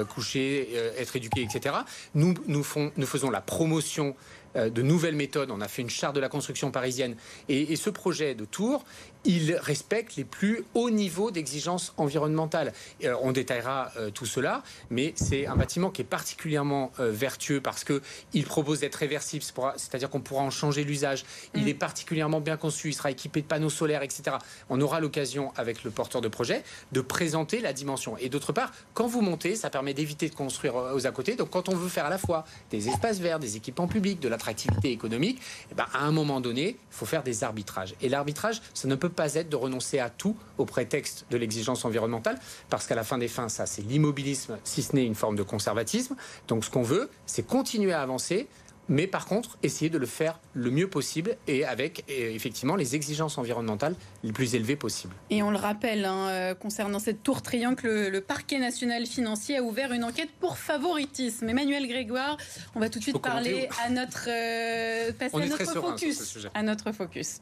[0.08, 1.74] coucher, être éduqué, etc.
[2.14, 4.14] Nous, nous, font, nous faisons la promotion
[4.54, 5.50] de nouvelles méthodes.
[5.50, 7.16] On a fait une charte de la construction parisienne.
[7.48, 8.84] Et, ce projet de tour,
[9.24, 12.72] il respecte les plus hauts niveaux d'exigence environnementale.
[13.04, 17.84] Euh, on détaillera euh, tout cela, mais c'est un bâtiment qui est particulièrement vertueux parce
[17.84, 19.44] qu'il propose d'être réversible,
[19.76, 21.24] c'est-à-dire qu'on pourra en changer l'usage.
[21.54, 21.68] Il mm.
[21.68, 24.36] est particulièrement bien conçu, il sera équipé de panneaux solaires, etc.
[24.68, 28.16] On aura l'occasion, avec le porteur de projet, de présenter la dimension.
[28.18, 31.36] Et d'autre part, quand vous montez, ça permet d'éviter de construire aux à côté.
[31.36, 34.28] Donc quand on veut faire à la fois des espaces verts, des équipements publics, de
[34.28, 37.94] la activité économique, eh ben, à un moment donné, il faut faire des arbitrages.
[38.00, 41.84] Et l'arbitrage, ça ne peut pas être de renoncer à tout au prétexte de l'exigence
[41.84, 45.36] environnementale, parce qu'à la fin des fins, ça, c'est l'immobilisme, si ce n'est une forme
[45.36, 46.16] de conservatisme.
[46.48, 48.48] Donc ce qu'on veut, c'est continuer à avancer
[48.88, 53.38] mais par contre, essayer de le faire le mieux possible et avec effectivement les exigences
[53.38, 55.14] environnementales les plus élevées possibles.
[55.30, 59.62] Et on le rappelle, hein, euh, concernant cette tour triangle, le, parquet national financier a
[59.62, 61.48] ouvert une enquête pour favoritisme.
[61.48, 62.36] Emmanuel Grégoire,
[62.74, 66.38] on va tout de suite parler à notre, euh, passer à notre focus.
[66.54, 67.40] À notre focus.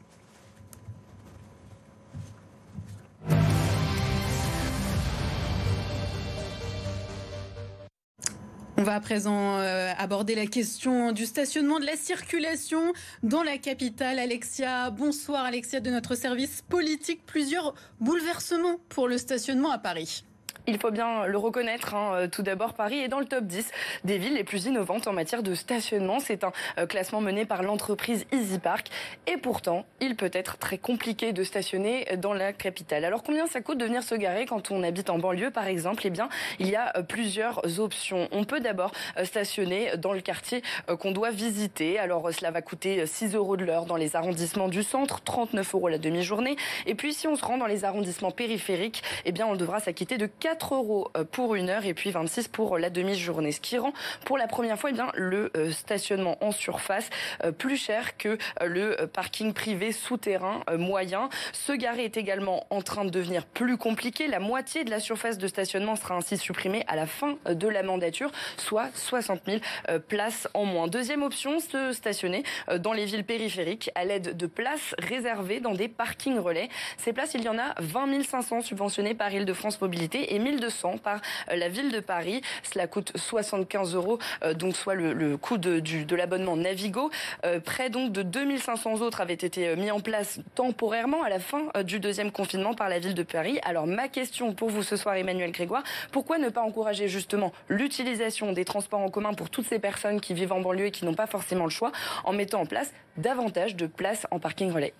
[8.81, 13.59] On va à présent euh, aborder la question du stationnement, de la circulation dans la
[13.59, 14.17] capitale.
[14.17, 17.23] Alexia, bonsoir Alexia de notre service politique.
[17.27, 20.23] Plusieurs bouleversements pour le stationnement à Paris.
[20.67, 21.95] Il faut bien le reconnaître.
[21.95, 22.11] Hein.
[22.13, 23.71] Euh, tout d'abord, Paris est dans le top 10
[24.03, 26.19] des villes les plus innovantes en matière de stationnement.
[26.19, 28.87] C'est un euh, classement mené par l'entreprise EasyPark.
[29.25, 33.05] Et pourtant, il peut être très compliqué de stationner dans la capitale.
[33.05, 36.03] Alors, combien ça coûte de venir se garer quand on habite en banlieue, par exemple?
[36.05, 38.27] Eh bien, il y a euh, plusieurs options.
[38.31, 38.91] On peut d'abord
[39.23, 40.61] stationner dans le quartier
[40.99, 41.97] qu'on doit visiter.
[41.97, 45.87] Alors, cela va coûter 6 euros de l'heure dans les arrondissements du centre, 39 euros
[45.87, 46.55] la demi-journée.
[46.85, 50.17] Et puis, si on se rend dans les arrondissements périphériques, eh bien, on devra s'acquitter
[50.17, 53.53] de 4 4 euros euh, pour une heure et puis 26 pour la demi-journée.
[53.53, 53.93] Ce qui rend
[54.25, 57.09] pour la première fois eh le euh, stationnement en surface
[57.45, 61.29] euh, plus cher que le parking privé souterrain moyen.
[61.53, 64.27] Se garer est également en train de devenir plus compliqué.
[64.27, 67.83] La moitié de la surface de stationnement sera ainsi supprimée à la fin de la
[67.83, 69.59] mandature, soit 60 000
[70.07, 70.87] places en moins.
[70.87, 72.43] Deuxième option, se stationner
[72.79, 76.69] dans les villes périphériques à l'aide de places réservées dans des parkings relais.
[76.97, 81.21] Ces places, il y en a 20 500 subventionnées par Île-de-France Mobilité et 1200 par
[81.49, 82.41] euh, la ville de Paris.
[82.63, 87.09] Cela coûte 75 euros, euh, donc soit le, coût de, l'abonnement Navigo.
[87.45, 91.67] Euh, près donc de 2500 autres avaient été mis en place temporairement à la fin
[91.83, 93.59] du deuxième confinement par la ville de Paris.
[93.63, 98.51] Alors ma question pour vous ce soir, Emmanuel Grégoire, pourquoi ne pas encourager justement l'utilisation
[98.51, 101.13] des transports en commun pour toutes ces personnes qui vivent en banlieue et qui n'ont
[101.13, 101.91] pas forcément le choix
[102.23, 104.93] en mettant en place davantage de places en parking relais?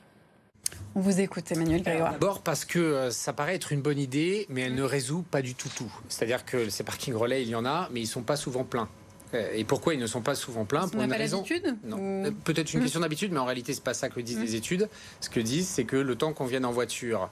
[0.94, 2.12] On vous écoute, Emmanuel Grégoire.
[2.12, 5.42] D'abord parce que euh, ça paraît être une bonne idée, mais elle ne résout pas
[5.42, 5.92] du tout tout.
[6.10, 8.66] C'est-à-dire que ces parkings relais, il y en a, mais ils ne sont pas souvent
[8.66, 8.90] pleins.
[9.34, 10.88] Euh, et pourquoi ils ne sont pas souvent pleins?
[10.90, 11.46] Pour une raison.
[11.86, 11.98] Non.
[12.00, 14.90] Euh, peut-être une question d'habitude, mais en réalité, c'est pas ça que disent les études.
[15.22, 17.30] Ce que disent, c'est que le temps qu'on vienne en voiture,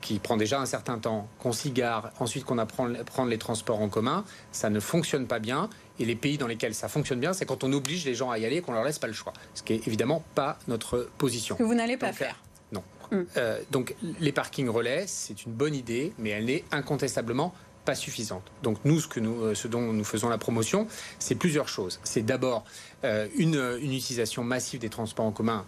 [0.00, 3.80] qui prend déjà un certain temps, qu'on s'y gare, ensuite qu'on apprend prendre les transports
[3.80, 7.32] en commun, ça ne fonctionne pas bien Et les pays dans lesquels ça fonctionne bien,
[7.32, 9.12] c'est quand on oblige les gens à y aller et qu'on leur laisse pas le
[9.12, 9.32] choix.
[9.54, 11.56] Ce qui est évidemment pas notre position.
[11.56, 12.36] Que vous n'allez pas Donc, faire.
[13.12, 18.42] Euh, donc les parkings relais, c'est une bonne idée, mais elle n'est incontestablement pas suffisante.
[18.62, 20.86] Donc nous, ce, que nous, euh, ce dont nous faisons la promotion,
[21.18, 22.00] c'est plusieurs choses.
[22.04, 22.64] C'est d'abord
[23.04, 25.64] euh, une, utilisation massive des transports en commun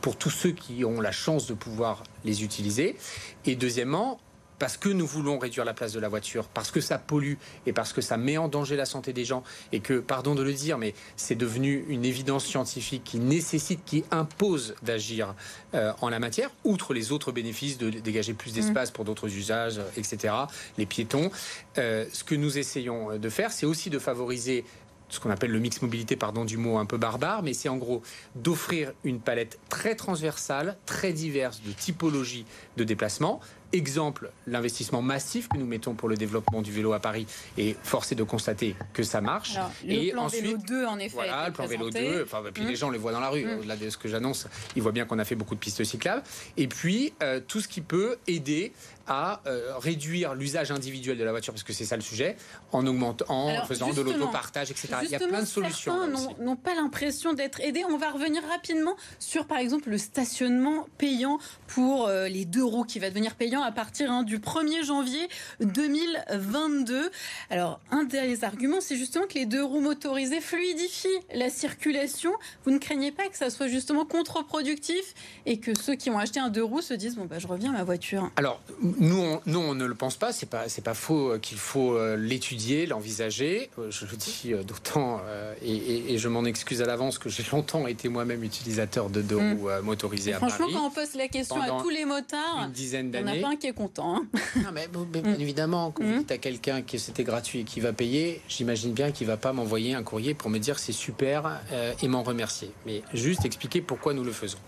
[0.00, 2.96] pour tous ceux qui ont la chance de pouvoir les utiliser.
[3.44, 4.18] Et deuxièmement,
[4.60, 7.34] parce que nous voulons réduire la place de la voiture, parce que ça pollue
[7.66, 9.42] et parce que ça met en danger la santé des gens
[9.72, 14.04] et que, pardon de le dire, mais c'est devenu une évidence scientifique qui nécessite, qui
[14.10, 15.34] impose d'agir
[15.74, 19.78] euh, en la matière, outre les autres bénéfices de dégager plus d'espace pour d'autres usages,
[19.78, 20.34] euh, etc.,
[20.76, 21.30] les piétons.
[21.78, 24.64] Euh, ce que nous essayons de faire, c'est aussi de favoriser
[25.08, 27.76] ce qu'on appelle le mix mobilité, pardon du mot un peu barbare, mais c'est en
[27.76, 28.02] gros
[28.36, 32.46] d'offrir une palette très transversale, très diverse de typologies
[32.76, 33.40] de déplacements.
[33.72, 38.10] Exemple, l'investissement massif que nous mettons pour le développement du vélo à Paris et force
[38.12, 39.56] est de constater que ça marche.
[39.56, 41.14] Alors, le et plan ensuite, vélo 2, en effet.
[41.14, 42.14] voilà, le plan vélo présenté.
[42.16, 42.22] 2.
[42.24, 42.68] Enfin, puis Mm.
[42.68, 43.44] les gens le voient dans la rue.
[43.44, 43.58] Mm.
[43.60, 46.22] Au-delà de ce que j'annonce, ils voient bien qu'on a fait beaucoup de pistes cyclables.
[46.56, 48.72] Et puis, euh, tout ce qui peut aider
[49.06, 52.36] à euh, réduire l'usage individuel de la voiture, parce que c'est ça le sujet,
[52.70, 54.88] en augmentant, en faisant de l'autopartage, etc.
[55.02, 55.94] Il y a plein de solutions.
[56.38, 57.84] n'ont pas l'impression d'être aidés.
[57.88, 62.84] On va revenir rapidement sur, par exemple, le stationnement payant pour euh, les deux roues
[62.84, 65.28] qui va devenir payant à partir hein, du 1er janvier
[65.60, 67.10] 2022.
[67.50, 72.32] Alors, un des arguments, c'est justement que les deux roues motorisées fluidifient la circulation.
[72.64, 75.14] Vous ne craignez pas que ça soit justement contre-productif
[75.46, 77.70] et que ceux qui ont acheté un deux roues se disent bon bah je reviens
[77.70, 78.30] à ma voiture.
[78.36, 80.32] Alors, nous, on, nous, on ne le pense pas.
[80.32, 83.70] C'est pas, c'est pas faux euh, qu'il faut euh, l'étudier, l'envisager.
[83.78, 85.20] Euh, Je le dis d'autant,
[85.62, 89.20] et, et- et je m'en excuse à l'avance que j'ai longtemps été moi-même utilisateur de
[89.22, 89.52] deux Mm.
[89.54, 90.72] roues motorisées à Franchement, Paris.
[90.74, 93.40] quand on pose la question pendant à tous les motards, Une dizaine d'années.
[93.56, 94.16] Qui est content.
[94.16, 94.26] hein.
[94.56, 95.40] Non, mais, bon, mais bien Mm.
[95.40, 96.12] évidemment, quand Mm.
[96.12, 99.36] vous dites à quelqu'un que c'était gratuit et qu'il va payer, j'imagine bien qu'il va
[99.36, 102.70] pas m'envoyer un courrier pour me dire c'est super euh, et m'en remercier.
[102.86, 104.58] Mais juste expliquer pourquoi nous le faisons.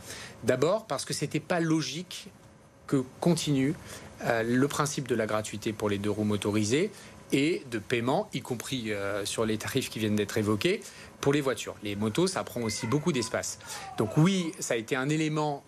[0.45, 2.29] D'abord, parce que c'était pas logique
[2.87, 3.75] que continue
[4.25, 6.91] euh, le principe de la gratuité pour les deux roues motorisées
[7.33, 10.81] et de paiement, y compris euh, sur les tarifs qui viennent d'être évoqués,
[11.21, 11.77] pour les voitures.
[11.85, 13.59] Les motos, ça prend aussi beaucoup d'espace.
[13.97, 15.63] Donc oui, ça a été un élément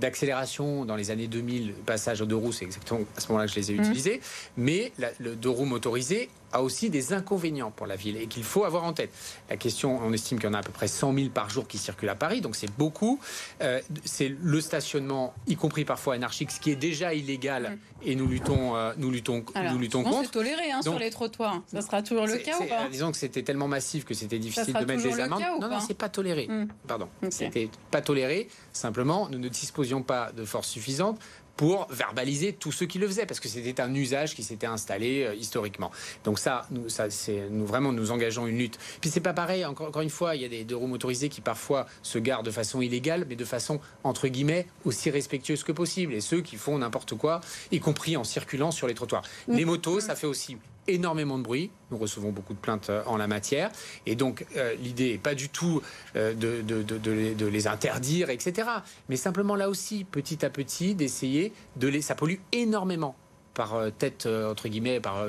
[0.00, 3.46] d'accélération dans les années 2000, le passage aux deux roues, c'est exactement à ce moment-là
[3.46, 3.80] que je les ai Mhm.
[3.84, 4.20] utilisés,
[4.56, 8.44] mais la- le deux roues motorisé a aussi des inconvénients pour la ville et qu'il
[8.44, 9.10] faut avoir en tête.
[9.48, 11.68] La question, on estime qu'il y en a à peu près 100 000 par jour
[11.68, 13.20] qui circulent à Paris, donc c'est beaucoup.
[13.62, 18.26] Euh, c'est le stationnement, y compris parfois anarchique, ce qui est déjà illégal et nous
[18.26, 19.44] luttons, euh, nous luttons.
[19.54, 20.24] Alors, nous luttons contre.
[20.24, 21.62] c'est toléré hein, sur les trottoirs.
[21.66, 22.88] Ça sera toujours le cas ou pas?
[22.90, 25.42] Disons que c'était tellement massif que c'était difficile de mettre des amendes.
[25.60, 26.46] non, non, c'est pas toléré.
[26.48, 26.66] Hmm.
[26.86, 27.08] Pardon.
[27.22, 27.32] Ok.
[27.32, 28.48] C'était pas toléré.
[28.72, 31.18] Simplement, nous ne disposions pas de force suffisante
[31.56, 35.24] pour verbaliser tous ceux qui le faisaient, parce que c'était un usage qui s'était installé
[35.24, 35.90] euh, historiquement.
[36.24, 38.78] Donc ça, nous, ça, c'est nous vraiment nous engageons une lutte.
[39.00, 39.64] Puis c'est pas pareil.
[39.64, 42.42] Encore, encore une fois, il y a des deux roues motorisés qui parfois se garent
[42.42, 46.14] de façon illégale, mais de façon entre guillemets aussi respectueuse que possible.
[46.14, 47.40] Et ceux qui font n'importe quoi,
[47.70, 49.22] y compris en circulant sur les trottoirs.
[49.48, 50.56] Les motos, ça fait aussi
[50.88, 51.70] énormément de bruit.
[51.90, 53.70] Nous recevons beaucoup de plaintes euh, en la matière.
[54.06, 55.82] Et donc, euh, l'idée n'est pas du tout
[56.16, 58.68] euh, de, les, interdire, etc.
[59.08, 62.00] Mais simplement, là aussi, petit à petit, d'essayer de les...
[62.00, 63.16] Ça pollue énormément
[63.54, 65.24] par tête, entre guillemets, par,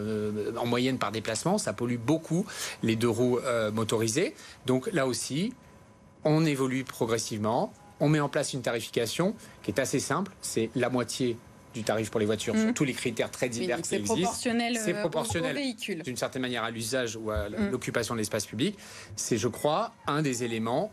[0.58, 1.58] en moyenne par déplacement.
[1.58, 2.46] Ça pollue beaucoup
[2.84, 3.40] les deux roues
[3.72, 4.36] motorisées.
[4.66, 5.54] Donc, là aussi,
[6.26, 7.72] on évolue progressivement.
[8.02, 10.34] On met en place une tarification qui est assez simple.
[10.42, 11.38] C'est la moitié
[11.78, 12.66] du tarif pour les voitures Mhm.
[12.66, 15.52] sur tous les critères très Oui, divers donc qui c'est proportionnel, C'est euh, au- proportionnel.
[15.56, 16.02] au véhicule.
[16.04, 17.70] d'une certaine manière à l'usage ou à Mm.
[17.72, 18.78] l'occupation de l'espace public,
[19.16, 20.92] c'est, je crois, un des éléments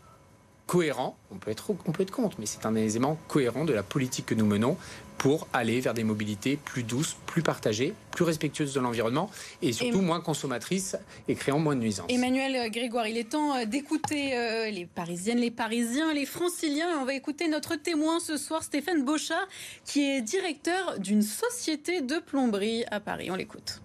[0.67, 1.15] cohérents.
[1.31, 3.83] On peut être, on peut être contre, mais c'est un des éléments cohérents de la
[3.83, 4.77] politique que nous menons
[5.17, 9.29] pour aller vers des mobilités plus douces, plus partagées, plus respectueuses de l'environnement
[9.61, 10.95] et surtout moins consommatrices
[11.27, 12.07] et créant moins de nuisances.
[12.09, 16.99] Emmanuel Grégoire, il est temps euh, d'écouter euh, les Parisiennes, les Parisiens, les Franciliens.
[17.01, 19.47] On va écouter notre témoin ce soir, Stéphane Beauchard,
[19.85, 23.29] qui est directeur d'une société de plomberie à Paris.
[23.31, 23.81] On l'écoute.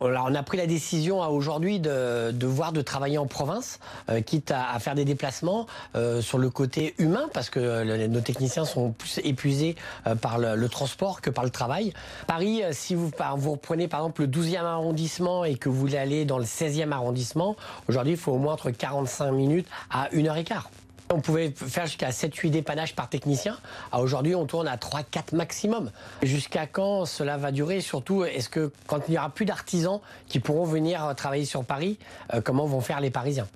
[0.00, 3.78] On a pris la décision à aujourd'hui de, de voir de travailler en province,
[4.10, 8.20] euh, quitte à, faire des déplacements euh, sur le côté humain, parce que euh, nos
[8.20, 9.76] techniciens sont plus épuisés
[10.06, 11.92] euh, par le, transport que par le travail.
[12.26, 16.24] Paris, si vous, vous reprenez par exemple le 12e arrondissement et que vous voulez aller
[16.24, 17.54] dans le 16e arrondissement,
[17.88, 20.70] aujourd'hui il faut au moins entre 45 minutes à 1 heure et quart.
[21.14, 23.56] On pouvait faire jusqu'à 7-8 dépannages par technicien.
[23.92, 25.92] À Aujourd'hui, on tourne à 3-4 maximum.
[26.24, 27.80] Jusqu'à quand cela va durer?
[27.80, 32.00] Surtout, est-ce que quand il n'y aura plus d'artisans qui pourront venir travailler sur Paris,
[32.32, 33.46] euh, comment vont faire les Parisiens?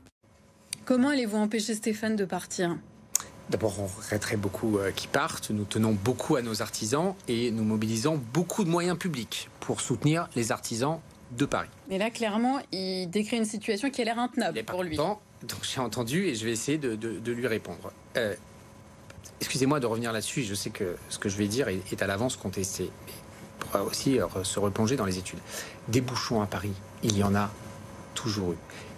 [0.85, 2.77] Comment allez-vous empêcher Stéphane de partir?
[3.51, 5.51] D'abord, on regretterait beaucoup euh, qu'ils partent.
[5.51, 10.29] Nous tenons beaucoup à nos artisans et nous mobilisons beaucoup de moyens publics pour soutenir
[10.37, 11.01] les artisans
[11.37, 11.69] de Paris.
[11.91, 14.97] Et là, clairement, il décrit une situation qui a l'air intenable pour lui.
[15.43, 17.93] Donc j'ai entendu et je vais essayer de, lui répondre.
[18.17, 18.35] Euh,
[19.41, 22.37] excusez-moi de revenir là-dessus, je sais que ce que je vais dire est, à l'avance
[22.37, 23.13] contesté, mais
[23.59, 25.39] pourra aussi se replonger dans les études.
[25.89, 26.73] Des bouchons à Paris,
[27.03, 27.51] il y en a
[28.15, 28.57] toujours eu.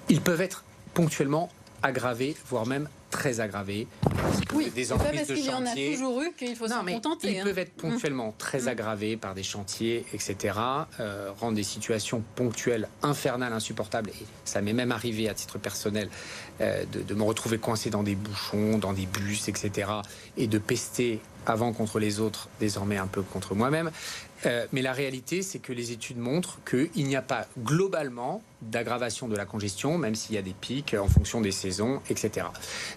[0.08, 1.50] Ils peuvent être ponctuellement
[1.82, 3.86] aggravés, voire même très aggravés.
[4.54, 5.50] Oui, des emprises de chantier.
[5.50, 7.32] y en a toujours eu qu'il faut s'en contenter.
[7.32, 7.44] Ils hein.
[7.44, 8.34] peuvent être ponctuellement mmh.
[8.38, 8.68] très mmh.
[8.68, 10.58] aggravés par des chantiers, etc.
[11.00, 14.10] Euh, rendre des situations ponctuelles infernales, insupportables.
[14.10, 16.08] Et ça m'est même arrivé à titre personnel
[16.60, 19.90] euh, de, de, me retrouver coincé dans des bouchons, dans des bus, etc.
[20.36, 23.90] Et de pester avant contre les autres, désormais un peu contre moi-même.
[24.46, 29.28] Euh, mais la réalité, c'est que les études montrent qu'il n'y a pas globalement d'aggravation
[29.28, 32.46] de la congestion, même s'il y a des pics en fonction des saisons, etc.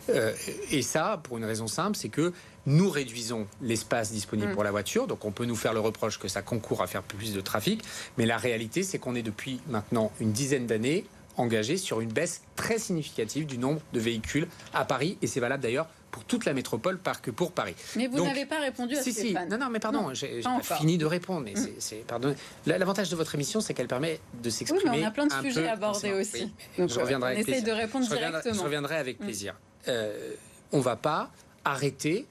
[0.10, 0.34] Euh,
[0.72, 2.34] et ça, pour une raison simple, c'est que
[2.66, 4.54] nous réduisons l'espace disponible mm.
[4.54, 7.04] pour la voiture, donc on peut nous faire le reproche que ça concourt à faire
[7.04, 7.84] plus de trafic,
[8.18, 12.44] mais la réalité, c'est qu'on est depuis maintenant une dizaine d'années engagé sur une baisse
[12.56, 16.54] très significative du nombre de véhicules à Paris, et c'est valable d'ailleurs pour toute la
[16.54, 17.74] métropole, pas que pour Paris.
[17.96, 19.50] Mais vous n'avez pas répondu à si, Stéphane.
[19.50, 19.50] Si.
[19.50, 20.44] Non, non, mais pardon, j'ai
[20.78, 21.42] fini de répondre.
[21.42, 21.70] Mais mm.
[21.80, 22.36] c'est, pardon.
[22.68, 24.84] L'avantage de votre émission, c'est qu'elle permet de s'exprimer.
[24.86, 26.54] Oui, mais on a plein de sujets à aborder aussi.
[26.78, 28.54] Donc, je reviendrai on avec essaye de répondre je directement.
[28.54, 29.24] je reviendrai avec mm.
[29.24, 29.56] plaisir.
[29.88, 30.36] Euh,
[30.72, 31.32] on ne va pas
[31.66, 32.28] arrêter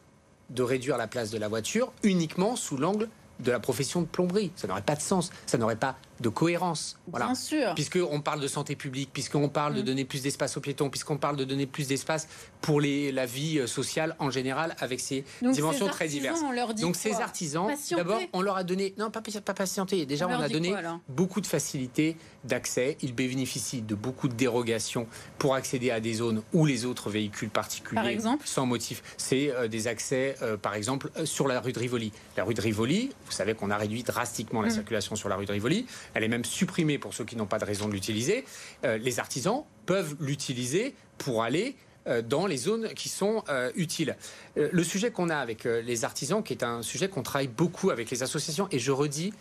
[0.51, 3.09] de réduire la place de la voiture uniquement sous l'angle
[3.41, 4.53] de la profession de plomberie.
[4.55, 6.99] Ça n'aurait pas de sens, ça n'aurait pas de cohérence.
[7.09, 7.27] Voilà.
[7.27, 7.75] Bien sûr.
[7.75, 9.85] Puisqu'on parle de santé publique, puisqu'on parle de mm.
[9.85, 12.29] donner plus d'espace aux piétons, puisqu'on parle de donner plus d'espace
[12.61, 16.41] pour les, la vie euh, sociale en général, avec ses dimensions très diverses.
[16.81, 20.49] Donc ces artisans, d'abord, on leur a donné, non, pas, pas patienter, déjà on, a
[20.49, 20.75] donné
[21.09, 22.97] beaucoup de facilités d'accès.
[23.03, 25.07] Ils bénéficient de beaucoup de dérogations
[25.39, 28.47] pour accéder à des zones où les autres véhicules particuliers, par exemple?
[28.47, 32.13] sans motif, c'est euh, des accès, euh, par exemple, sur la rue de Rivoli.
[32.37, 34.73] La rue de Rivoli, vous savez qu'on a réduit drastiquement la mm.
[34.73, 35.87] circulation sur la rue de Rivoli.
[36.15, 38.45] Elle est même supprimée pour ceux qui n'ont pas de raison de l'utiliser.
[38.85, 44.17] Euh, les artisans peuvent l'utiliser pour aller euh, dans les zones qui sont euh, utiles.
[44.57, 48.11] le sujet qu'on a avec les artisans, qui est un sujet qu'on travaille beaucoup avec
[48.11, 49.33] les associations, et je redis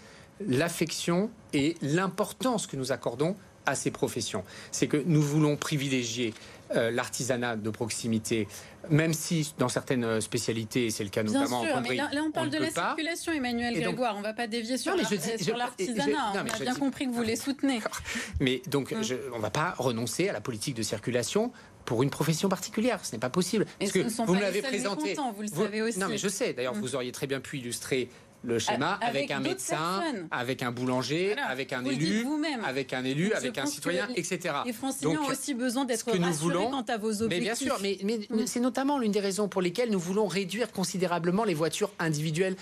[0.47, 4.43] l'affection et l'importance que nous accordons à ces professions.
[4.71, 6.33] C'est que nous voulons privilégier
[6.73, 8.47] l'artisanat de proximité
[8.89, 12.49] même si dans certaines euh, spécialités, c'est le cas notamment en mais là, on parle
[12.49, 14.15] de la circulation, Emmanuel Grégoire.
[14.15, 16.33] on ne va pas dévier sur l'artisanat.
[16.33, 17.79] On a bien compris que vous les soutenez.
[18.39, 19.01] Mais donc, hum.
[19.33, 21.51] on ne va pas renoncer à la politique de circulation
[21.85, 23.03] pour une profession particulière.
[23.03, 23.65] Ce n'est pas possible.
[23.79, 25.15] Parce que vous me l'avez présenté.
[25.35, 25.99] Vous le savez aussi.
[25.99, 26.53] Non, mais je sais.
[26.53, 26.81] D'ailleurs, hum.
[26.81, 28.09] vous auriez très bien pu illustrer
[28.43, 32.25] le schéma avec, un médecin, avec un boulnger, avec un élu,
[32.63, 34.55] avec un élu, avec un citoyen, etc.
[34.65, 37.29] Les Franciliens ont aussi besoin d'être rassurés quant à vos objectifs.
[37.29, 41.43] Mais bien sûr, mais, c'est notamment l'une des raisons pour lesquelles nous voulons réduire considérablement
[41.43, 42.55] les voitures individuelles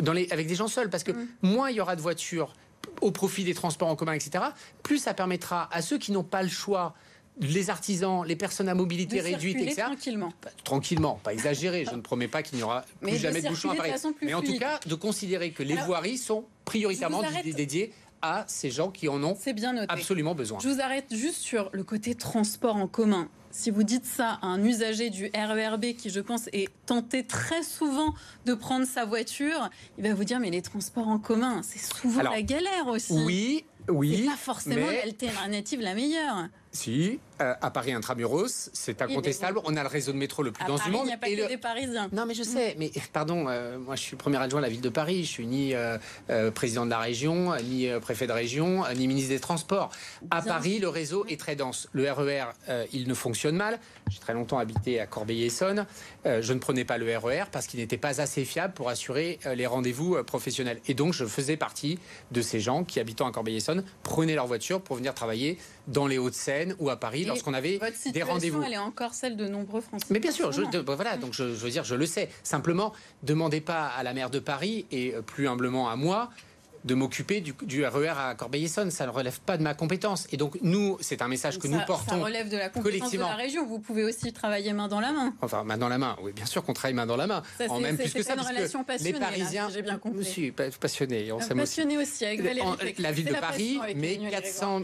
[0.00, 1.28] dans les, avec des gens seuls, parce que mm.
[1.42, 2.54] moins il y aura de voitures
[3.00, 4.44] au profit des transports en commun, etc.,
[4.82, 6.94] plus ça permettra à ceux qui n'ont pas le choix
[7.40, 9.82] les artisans, les personnes à mobilité réduite, etc.
[9.82, 10.32] Tranquillement.
[10.64, 11.84] Tranquillement, pas exagéré.
[11.84, 13.92] Je ne promets pas qu'il n'y aura plus jamais de bouchons à Paris.
[14.22, 18.90] Mais en tout cas, de considérer que les voiries sont prioritairement dédiées à ces gens
[18.90, 19.36] qui en ont
[19.88, 20.58] absolument besoin.
[20.60, 23.28] Je vous arrête juste sur le côté transport en commun.
[23.50, 27.62] Si vous dites ça à un usager du RERB qui, je pense, est tenté très
[27.62, 31.78] souvent de prendre sa voiture, il va vous dire mais les transports en commun, c'est
[31.78, 33.14] souvent la galère aussi.
[33.24, 34.18] Oui, oui.
[34.18, 36.48] C'est pas forcément l'alternative la meilleure.
[36.78, 39.58] Si, euh, à Paris intramuros, c'est incontestable.
[39.64, 41.06] On a le réseau de métro le plus dense du monde.
[41.06, 42.08] Il n'y a pas que des Parisiens.
[42.12, 42.76] Non, mais je sais.
[42.78, 45.24] Mais pardon, euh, moi je suis premier adjoint de la ville de Paris.
[45.24, 45.98] Je suis ni euh,
[46.52, 49.90] président de la région, ni préfet de région, ni ministre des Transports.
[50.30, 51.88] À Paris, le réseau est très dense.
[51.90, 53.80] Le RER, e il ne fonctionne mal.
[54.08, 55.84] J'ai très longtemps habité à Corbeil-Essonne.
[56.24, 59.40] je ne prenais pas le RER e parce qu'il n'était pas assez fiable pour assurer
[59.52, 60.80] les rendez-vous professionnels.
[60.86, 61.98] Et donc, je faisais partie
[62.30, 66.18] de ces gens qui, habitant à Corbeil-Essonne, prenaient leur voiture pour venir travailler dans les
[66.18, 67.80] Hauts-de-Seine ou à Paris lorsqu'on avait
[68.12, 68.62] des rendez-vous.
[68.62, 70.06] Elle est encore celle de nombreux Français.
[70.10, 72.28] Mais bien sûr, je, voilà, donc je, je, veux dire, je le sais.
[72.42, 76.30] Simplement, demandez pas à la maire de Paris et euh, plus humblement à moi
[76.88, 78.90] de m'occuper du, RER e à Corbeil-Essonne.
[78.90, 80.26] Ça ne relève pas de ma compétence.
[80.32, 82.18] Et donc, nous, c'est un message que nous portons.
[82.18, 83.66] Ça relève de la compétence de la région.
[83.66, 85.34] Vous pouvez aussi travailler main dans la main.
[85.42, 86.16] Enfin, main dans la main.
[86.22, 87.42] Oui, bien sûr qu'on travaille main dans la main.
[87.58, 88.34] Ça, en même plus que ça.
[88.34, 89.12] une relation passionnée.
[89.12, 89.68] Les Parisiens.
[89.72, 90.24] J'ai bien compris.
[90.24, 91.30] Je suis passionné.
[91.30, 94.82] On passionné aussi, avec Valérie La ville de Paris met 400.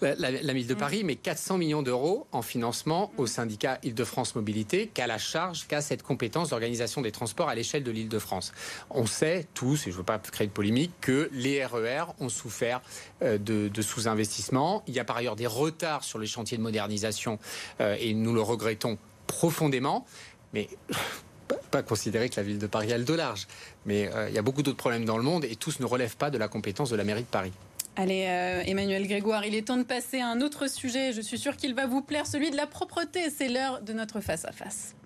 [0.00, 5.06] la, ville de Paris met 400 millions d'euros en financement au syndicat Île-de-France Mobilité, qu'à
[5.06, 8.52] la charge, qu'a cette compétence d'organisation des transports à l'échelle de l'Île-de-France.
[8.90, 12.24] On sait tous, et je ne veux pas créer de polémique, que les RER e
[12.24, 12.80] ont souffert
[13.22, 14.82] euh, de, sous-investissement.
[14.86, 17.38] Il y a par ailleurs des retards sur les chantiers de modernisation
[17.80, 20.06] euh, et nous le regrettons profondément.
[20.52, 20.68] Mais
[21.70, 23.46] pas considérer que la ville de Paris a le dos large.
[23.86, 26.16] Mais euh, il y a beaucoup d'autres problèmes dans le monde et tous ne relèvent
[26.16, 27.52] pas de la compétence de la mairie de Paris.
[27.96, 28.22] Allez,
[28.66, 31.12] Emmanuel Grégoire, il est temps de passer à un autre sujet.
[31.12, 33.30] Je suis sûr qu'il va vous plaire, celui de la propreté.
[33.30, 34.96] C'est l'heure de notre face-à-face.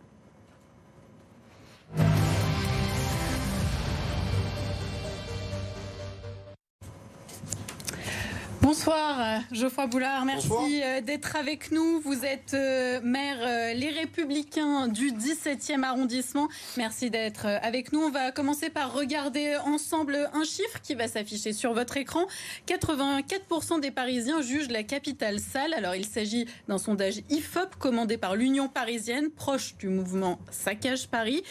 [8.61, 12.01] Bonsoir euh, Geoffroy Boulard, merci euh, d'être avec nous.
[12.01, 16.49] Vous êtes euh, maire Les Républicains du 17e arrondissement.
[16.77, 18.01] Merci d'être avec nous.
[18.01, 22.27] On va commencer par regarder ensemble un chiffre qui va s'afficher sur votre écran.
[22.67, 25.73] 84% des Parisiens jugent la capitale sale.
[25.75, 31.43] Alors il s'agit d'un sondage IFOP commandé par l'Union parisienne, proche du mouvement Saccage Paris.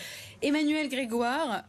[0.42, 1.64] Emmanuel Grégoire,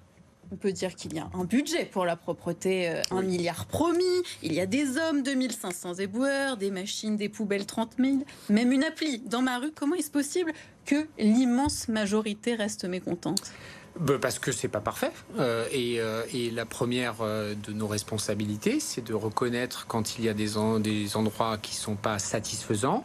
[0.53, 4.23] on peut dire qu'il y a un budget pour la propreté, euh, un milliard promis.
[4.43, 8.19] Il y a des hommes, 2500 éboueurs, des machines, des poubelles, 30 000,
[8.49, 9.21] même une appli.
[9.21, 10.53] Dans ma rue, comment est-ce possible
[10.87, 13.53] que l'immense majorité reste mécontente?
[14.01, 15.11] Bah, parce que c'est pas parfait.
[15.39, 20.35] Euh, euh, et, la première de nos responsabilités, c'est de reconnaître quand il y a
[20.35, 23.05] des, des endroits qui sont pas satisfaisants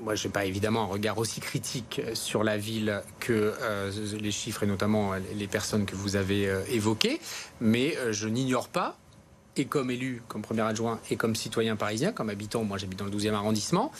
[0.00, 3.90] moi, je n'ai pas évidemment un regard aussi critique sur la ville que euh,
[4.20, 7.20] les chiffres et notamment les personnes que vous avez euh, évoquées,
[7.60, 8.98] mais euh, je n'ignore pas,
[9.56, 13.04] et comme élu, comme premier adjoint, et comme citoyen parisien, comme habitant, moi j'habite dans
[13.04, 13.92] le 12e arrondissement,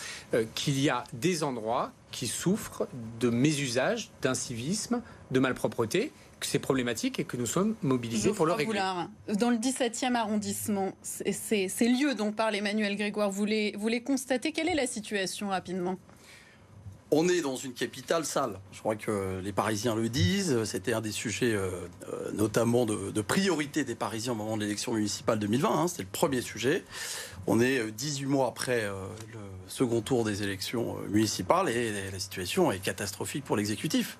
[0.56, 2.88] qu'il y a des endroits qui souffrent
[3.20, 6.12] de mésusage, d'incivisme, de malpropreté,
[6.46, 8.80] c'est problématique et que nous sommes mobilisés pour le régler.
[9.38, 14.52] dans le 17e arrondissement, ces lieux dont parle Emmanuel Grégoire, vous les, vous les constatez?
[14.52, 15.96] Quelle est la situation rapidement?
[17.16, 18.58] On est dans une capitale sale.
[18.72, 20.64] Je crois que les Parisiens le disent.
[20.64, 21.70] C'était un des sujets, euh,
[22.12, 25.70] euh, notamment de, priorité des Parisiens au moment de l'élection municipale 2020.
[25.70, 25.88] Hein.
[25.88, 26.84] C'était le premier sujet.
[27.46, 29.38] On est 18 euh, mois après le
[29.68, 34.18] second tour des élections municipales et la situation est catastrophique pour l'exécutif.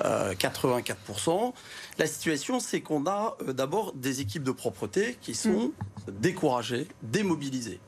[0.00, 1.52] 84%.
[1.98, 5.72] La situation, c'est qu'on a d'abord des équipes de propreté qui sont
[6.06, 6.12] mm.
[6.20, 7.80] découragées, démobilisées.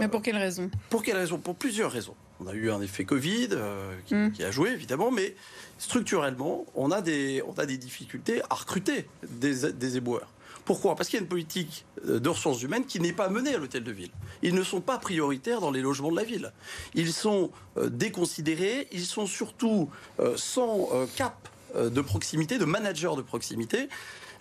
[0.00, 2.16] Mais pour quelles raisons Pour quelles raisons Pour plusieurs raisons.
[2.40, 4.32] On a eu un effet Covid euh, mm.
[4.32, 5.34] qui, a joué évidemment, mais
[5.78, 10.28] structurellement, on a des, on a des difficultés à recruter des, des éboueurs.
[10.64, 10.96] Pourquoi?
[10.96, 13.58] Parce qu'il y a une politique euh, de ressources humaines qui n'est pas menée à
[13.58, 14.10] l'hôtel de ville.
[14.42, 16.52] Ils ne sont pas prioritaires dans les logements de la ville.
[16.94, 19.90] Ils sont euh, déconsidérés, ils sont surtout
[20.36, 23.88] sans cap de proximité, de manager de proximité.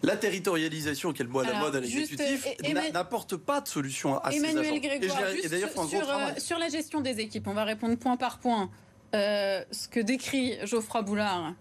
[0.06, 2.48] La territorialisation, qui est le mot à la mode à l'exécutif,
[2.94, 4.80] n'apporte pas de solution à Emmanuel ces agents.
[4.80, 8.70] Grégoire, sur, euh, sur, la gestion des équipes, on va répondre point par point.
[9.14, 11.54] Euh, ce que décrit Geoffroy Boulard,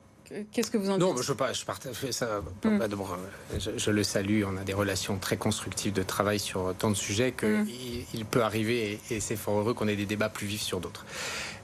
[0.52, 1.32] Qu'est-ce que vous en dites Non, je, je
[1.64, 2.40] partage ça.
[2.64, 2.80] Hmm.
[3.58, 4.42] Je, le salue.
[4.46, 7.68] On a des relations très constructives de travail sur tant de sujets qu'il hmm.
[8.14, 10.80] il peut arriver, et, et c'est fort heureux qu'on ait des débats plus vifs sur
[10.80, 11.04] d'autres.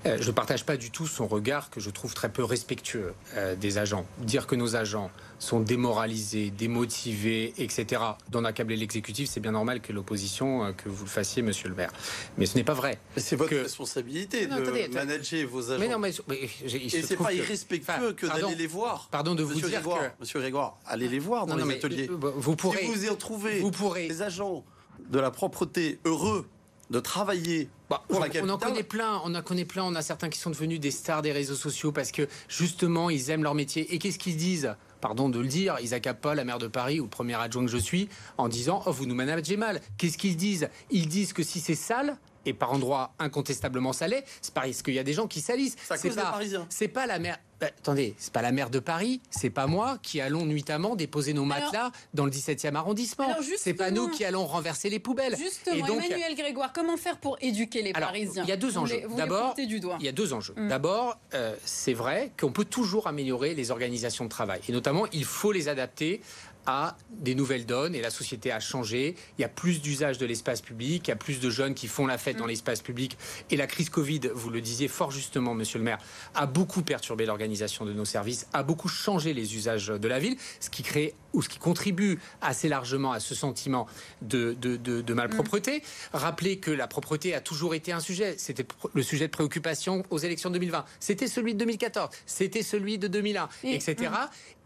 [0.06, 3.12] Euh, je ne partage pas du tout son regard que je trouve très peu respectueux
[3.36, 4.06] euh, des agents.
[4.18, 9.92] Dire que nos agents sont démoralisés, démotivés, etc., d'en accabler l'exécutif, c'est bien normal que
[9.92, 11.92] l'opposition, euh, que vous le fassiez, monsieur le maire.
[12.38, 12.98] Mais ce n'est pas vrai.
[13.16, 15.80] C'est votre responsabilité de manager vos agents.
[15.80, 19.08] Mais non, mais, Et c'est pas irrespectueux que, d'aller les voir.
[19.10, 20.20] Pardon de vous dire que...
[20.20, 22.08] Monsieur Grégoire, allez les voir dans les ateliers.
[22.10, 22.80] Vous pourrez...
[22.80, 24.08] Si vous y retrouvez vous pourrez...
[24.08, 24.64] des agents
[25.10, 26.46] de la propreté heureux
[26.90, 29.82] de travailler bah, on, en connaît plein, on en connaît plein.
[29.82, 33.30] On a certains qui sont devenus des stars des réseaux sociaux parce que justement ils
[33.30, 33.92] aiment leur métier.
[33.92, 34.76] Et qu'est-ce qu'ils disent?
[35.00, 37.64] Pardon de le dire, ils accablent pas la maire de Paris ou le premier adjoint
[37.64, 39.80] que je suis en disant oh vous nous managez mal.
[39.98, 40.68] Qu'est-ce qu'ils disent?
[40.90, 42.16] Ils disent que si c'est sale,
[42.46, 45.76] et par endroits incontestablement salés, c'est parce qu'il y a des gens qui salissent.
[45.96, 46.38] C'est pas,
[46.68, 47.38] c'est pas la mer.
[47.60, 51.34] Bah, attendez, c'est pas la maire de Paris, c'est pas moi qui allons nuitamment déposer
[51.34, 53.28] nos matelas dans le 17e arrondissement.
[53.58, 55.36] C'est pas nous qui allons renverser les poubelles.
[55.36, 59.02] Justement, donc, Emmanuel Grégoire, comment faire pour éduquer les Parisiens Il y a deux enjeux.
[59.16, 60.54] D'abord, il y a deux enjeux.
[60.68, 61.18] D'abord,
[61.64, 65.68] c'est vrai qu'on peut toujours améliorer les organisations de travail et notamment il faut les
[65.68, 66.20] adapter
[66.66, 69.14] à des nouvelles donnes et la société a changé.
[69.38, 71.88] Il y a plus d'usage de l'espace public, il y a plus de jeunes qui
[71.88, 72.48] font la fête dans mm.
[72.48, 73.16] l'espace public.
[73.50, 75.98] Et la crise Covid, vous le disiez fort justement, monsieur le maire,
[76.34, 80.36] a beaucoup perturbé l'organisation de nos services, a beaucoup changé les usages de la ville,
[80.60, 83.86] ce qui crée ou ce qui contribue assez largement à ce sentiment
[84.22, 85.78] de, de, malpropreté.
[85.78, 86.16] Mm.
[86.16, 88.34] Rappelez que la propreté a toujours été un sujet.
[88.38, 90.84] C'était le sujet de préoccupation aux élections de 2020.
[90.98, 92.10] C'était celui de 2014.
[92.26, 94.10] C'était celui de 2001, etc.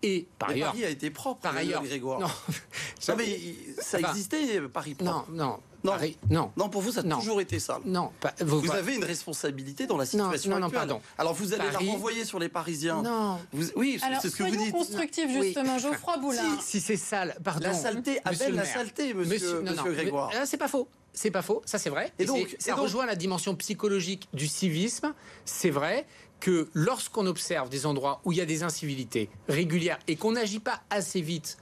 [0.05, 1.40] Et par ailleurs, Paris a été propre.
[1.40, 2.20] Par ailleurs, Grégoire.
[2.20, 2.28] Non,
[3.16, 3.38] mais
[3.80, 5.26] ça existait Paris propre.
[5.30, 5.61] Non, non.
[5.84, 5.98] Non,
[6.30, 6.50] non.
[6.57, 7.78] non, pour vous, ça a toujours été ça.
[7.84, 10.88] Non, vous, avez une responsabilité dans la situation non, non, actuelle.
[10.88, 11.02] pardon.
[11.18, 13.02] Alors vous allez la renvoyer sur les Parisiens.
[13.02, 13.38] Non.
[13.76, 14.72] oui, c'est ce que vous dites.
[14.72, 16.62] constructif justement, Geoffroy Boulard.
[16.62, 17.68] Si, c'est sale, pardon.
[17.68, 20.30] La saleté appelle la saleté, monsieur, monsieur, Grégoire.
[20.46, 20.88] C'est pas faux.
[21.16, 22.12] C'est pas faux, ça c'est vrai.
[22.18, 25.14] Et, donc, ça rejoint la dimension psychologique du civisme.
[25.44, 26.07] C'est vrai
[26.41, 30.61] que lorsqu'on observe des endroits où il y a des incivilités régulières et qu'on n'agit
[30.61, 31.57] pas assez vite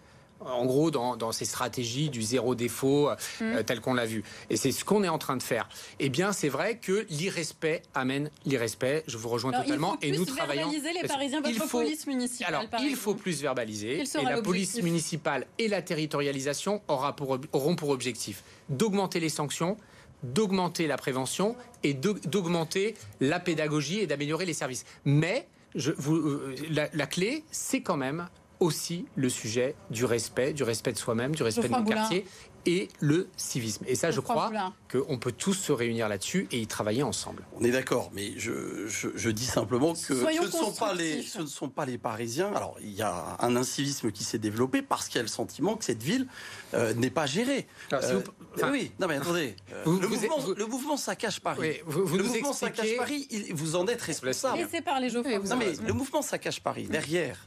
[0.44, 3.10] en gros, dans, dans ces stratégies du zéro défaut,
[3.40, 3.44] Mm.
[3.44, 4.24] euh, tel qu'on l'a vu.
[4.50, 5.68] Et c'est ce qu'on est en train de faire.
[6.00, 9.04] Eh bien, c'est vrai que l'irrespect amène l'irrespect.
[9.06, 9.96] Je vous rejoins Alors, totalement.
[10.02, 10.62] il et faut nous plus travaillons.
[10.68, 11.06] verbaliser les.
[11.06, 12.54] Parisiens, Il votre faut- police municipale.
[12.56, 14.00] Alors, il faut plus verbaliser.
[14.02, 19.28] Et la police municipale et la territorialisation aura pour, ob- auront pour objectif d'augmenter les
[19.28, 19.76] sanctions,
[20.22, 24.84] d'augmenter la prévention et d'aug- d'augmenter la pédagogie et d'améliorer les services.
[25.04, 28.28] Mais je, vous, euh, la, la clé, c'est quand même
[28.60, 32.08] aussi le sujet du respect, du respect de soi-même, du respect Geoffroy de nos Boulard.
[32.08, 32.24] quartiers
[32.66, 33.84] et le civisme.
[33.88, 34.50] Et ça, je crois
[34.90, 37.44] qu'on peut tous se réunir là-dessus et y travailler ensemble.
[37.58, 40.94] On est d'accord, mais je, je, je dis simplement que Soyons ce ne, sont pas
[40.94, 41.32] les, constructifs.
[41.32, 42.52] ce ne sont pas les Parisiens.
[42.54, 45.76] Alors, il y a un incivisme qui s'est développé parce qu'il y a le sentiment
[45.76, 46.26] que cette ville
[46.74, 47.66] euh, n'est pas gérée.
[47.90, 49.56] Alors, si Euh, vous- enfin, oui, non mais attendez.
[49.72, 51.58] euh, Vous- le, vous- mouvement, le mouvement Saccage Paris.
[51.60, 54.58] Oui, vous- vous le nous mouvement expliquez- Saccage Paris, il- vous en êtes responsable.
[54.58, 55.38] Laissez parler Geoffroy.
[55.40, 57.38] Non, mais le mouvement Saccage Paris, derrière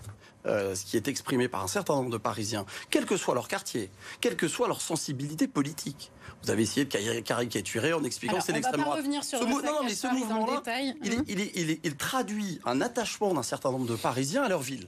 [0.45, 3.47] euh, ce qui est exprimé par un certain nombre de Parisiens, quel que soit leur
[3.47, 3.89] quartier,
[4.21, 6.11] quelle que soit leur sensibilité politique.
[6.43, 8.99] Vous avez essayé de cari- caricaturer en expliquant c'est l'extrême pas droite.
[8.99, 10.61] revenir sur Ce le non, mais ce mouvement-là,
[11.83, 14.87] il traduit un attachement d'un certain nombre de Parisiens à leur ville.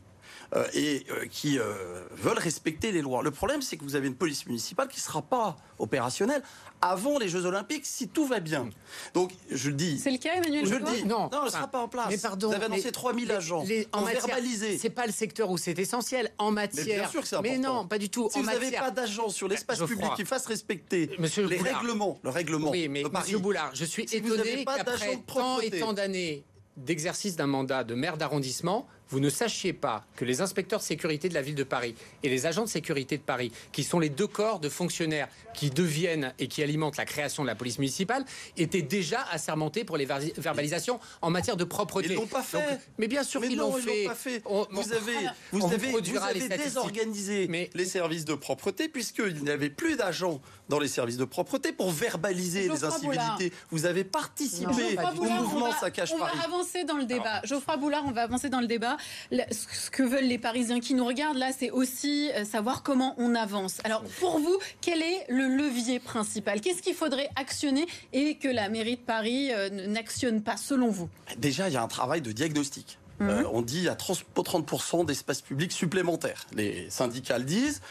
[0.55, 1.73] Euh, et euh, qui euh,
[2.11, 3.21] veulent respecter les lois.
[3.23, 6.41] Le problème, c'est que vous avez une police municipale qui ne sera pas opérationnelle
[6.81, 8.69] avant les Jeux Olympiques, si tout va bien.
[9.13, 11.49] Donc, je le dis, C'est le cas, Emmanuel je le dis, Non, non, elle ne
[11.49, 12.07] sera pas en place.
[12.09, 13.63] Mais pardon, vous avez annoncé mais 3000 les- agents.
[13.67, 14.77] les- en verbaliser.
[14.77, 16.31] C'est pas le secteur où c'est essentiel.
[16.37, 16.85] En matière.
[17.01, 17.81] bien sûr que c'est Mais important.
[17.81, 18.29] non, pas du tout.
[18.31, 18.83] Si en vous n'avez matière.
[18.83, 21.79] pas d'agents sur l'espace public qui fassent respecter Monsieur les Boulard.
[21.81, 24.63] règlements, le règlement Oui, mais de Paris, Monsieur Boulard, je suis Si vous n'avez étonné
[24.65, 26.45] pas d'agent qu'après de tant et tant d'années
[26.77, 31.29] d'exercice d'un mandat de maire d'arrondissement, vous ne sachiez pas que les inspecteurs de sécurité
[31.29, 34.09] de la ville de Paris et les agents de sécurité de Paris, qui sont les
[34.09, 38.25] deux corps de fonctionnaires qui deviennent et qui alimentent la création de la police municipale,
[38.57, 42.09] étaient déjà assermentés pour les ver- verbalisations en matière de propreté.
[42.09, 42.57] Ils l'ont pas fait.
[42.57, 44.03] Donc, mais bien sûr qu'ils non, l'ont ils l'ont fait.
[44.05, 44.41] pas fait.
[44.45, 45.13] On- vous avez,
[45.51, 49.69] vous on avez, vous les avez désorganisé Mais- les services de propreté puisqu'il n'y avait
[49.69, 53.53] plus d'agents dans les services de propreté pour verbaliser les incivilités.
[53.71, 56.39] Vous avez participé Geoffroy au mouvement va- Saccage on va Paris.
[56.45, 57.41] avancer dans le débat.
[57.43, 58.96] Geoffroy Boulard, on va avancer dans le débat.
[59.31, 63.35] Ce que veulent les Parisiens qui nous regardent là, c'est aussi euh, savoir comment on
[63.35, 63.79] avance.
[63.83, 66.61] Alors, pour vous, quel est le levier principal?
[66.61, 71.09] Qu'est-ce qu'il faudrait actionner et que la mairie de Paris euh, n'actionne pas, selon vous?
[71.37, 72.97] Déjà, il y a un travail de diagnostic.
[73.19, 73.29] Mhm.
[73.29, 74.23] Euh, on dit il y a 30%,
[74.65, 76.45] 30 d'espace public supplémentaire.
[76.53, 77.81] Les syndicats le disent.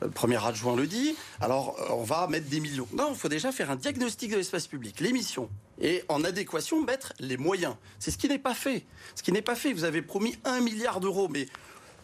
[0.00, 1.16] Le premier adjoint le dit.
[1.40, 2.88] Alors, euh, on va mettre des millions.
[2.92, 5.48] Non, il faut déjà faire un diagnostic de l'espace public, les missions.
[5.80, 7.76] Et en adéquation, mettre les moyens.
[7.98, 8.84] C'est ce qui n'est pas fait.
[9.14, 9.72] Ce qui n'est pas fait.
[9.72, 11.46] Vous avez promis un milliard d'euros, mais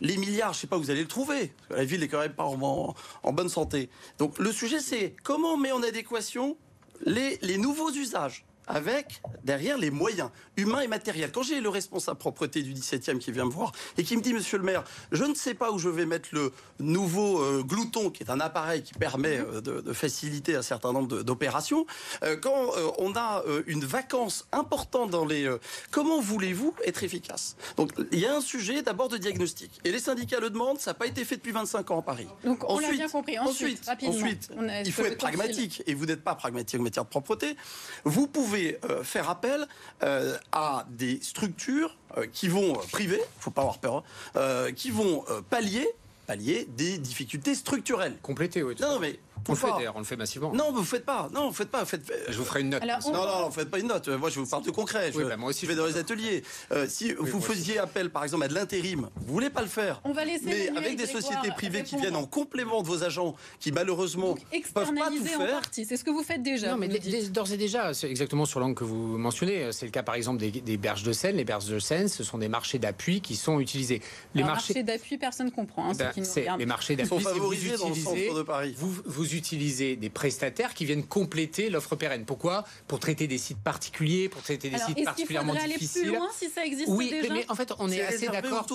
[0.01, 1.53] les milliards, je ne sais pas vous allez le trouver.
[1.71, 2.95] La ville est quand même pas en,
[3.33, 3.91] bonne santé.
[4.19, 6.57] Donc, le sujet, c'est comment on met en adéquation
[7.05, 11.31] les nouveaux usages avec derrière les moyens humains et matériels.
[11.31, 14.33] Quand j'ai le responsable propreté du 17e qui vient me voir et qui me dit
[14.33, 18.11] Monsieur le maire, je ne sais pas où je vais mettre le nouveau euh, glouton
[18.11, 21.87] qui est un appareil qui permet euh, de, de faciliter un certain nombre d'opérations.
[22.23, 25.51] Euh, quand euh, on a une vacance importante dans les
[25.91, 27.57] comment voulez-vous être efficace?
[27.77, 30.91] Donc il y a un sujet d'abord de diagnostic et les syndicats le demandent, ça
[30.91, 32.27] n'a pas été fait depuis 25 ans à Paris.
[32.45, 33.39] Donc, on l'a bien compris.
[33.39, 37.05] Ensuite, ensuite, ensuite, on il faut être pragmatique et vous n'êtes pas pragmatique en matière
[37.05, 37.57] de propreté.
[38.05, 39.67] Vous pouvez euh, faire appel
[40.03, 44.05] euh, à des structures euh, qui vont privées, faut pas avoir peur,
[44.35, 45.89] hein, qui vont pallier
[46.27, 48.17] pallier des difficultés structurelles.
[48.23, 48.77] Complété, oui.
[48.77, 49.19] tout Non, non, mais
[49.49, 50.53] On le fait d'ailleurs, on le fait massivement.
[50.53, 51.29] Non, vous faites pas.
[51.33, 51.81] Non, vous faites pas.
[51.81, 52.03] Vous faites.
[52.29, 52.83] Je vous ferai une note.
[52.83, 54.09] Alors, on- Non, non, non, faites pas une note.
[54.09, 55.11] Moi, je vous parle de concret.
[55.13, 56.43] Je, Oui, bah, moi aussi, je vais dans les ateliers.
[56.73, 60.01] Euh, si vous faisiez appel, par exemple, à de l'intérim, vous voulez pas le faire.
[60.05, 63.35] On va laisser Mais avec des sociétés privées qui viennent en complément de vos agents,
[63.61, 65.51] qui malheureusement Donc, peuvent pas tout externaliser en faire.
[65.61, 65.85] partie.
[65.85, 66.71] C'est ce que vous faites déjà.
[66.73, 69.71] Non, mais vous d'ores et déjà, c'est exactement sur l'angle que vous mentionnez.
[69.73, 71.37] C'est le cas, par exemple, des, des berges de Seine.
[71.37, 74.01] Les berges de Seine, ce sont des marchés d'appui qui sont utilisés.
[74.35, 75.91] Les Alors, marchés, marché d'appui, personne ne comprend.
[75.91, 77.25] hein, ceux Ben, qui nous les marchés Ils sont d'appui.
[77.25, 78.75] vous favorisés dans le centre de Paris.
[78.77, 82.25] Vous, vous utilisez des prestataires qui viennent compléter l'offre pérenne.
[82.25, 82.65] Pourquoi?
[82.89, 86.03] Pour traiter des sites particuliers, pour traiter des Alors, sites particulièrement aller difficiles.
[86.03, 87.35] plus loin si ça existe oui, mais, déjà?
[87.35, 88.67] mais en fait, on est, assez d'accord.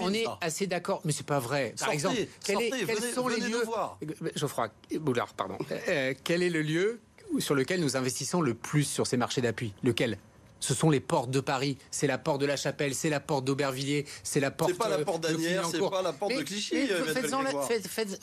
[0.00, 0.38] On est ça.
[0.40, 1.74] assez d'accord, mais c'est pas vrai.
[1.78, 3.98] Par Sortez, exemple, quel est- quels venez- sont les venez nous lieux voir.
[4.36, 4.68] Geoffroy
[5.00, 5.58] Boulard, pardon.
[5.88, 7.00] Euh, quel est le lieu
[7.38, 9.72] sur lequel nous investissons le plus sur ces marchés d'appui?
[9.82, 10.18] Lequel?
[10.60, 13.44] Ce sont les portes de Paris, c'est la porte de la Chapelle, c'est la porte
[13.44, 16.38] d'Aubervilliers, c'est la porte C'est pas la euh, porte d'Anières, c'est pas la porte de
[16.38, 18.18] Mais- Clichy, mais euh, Faites-en la, faites, faites,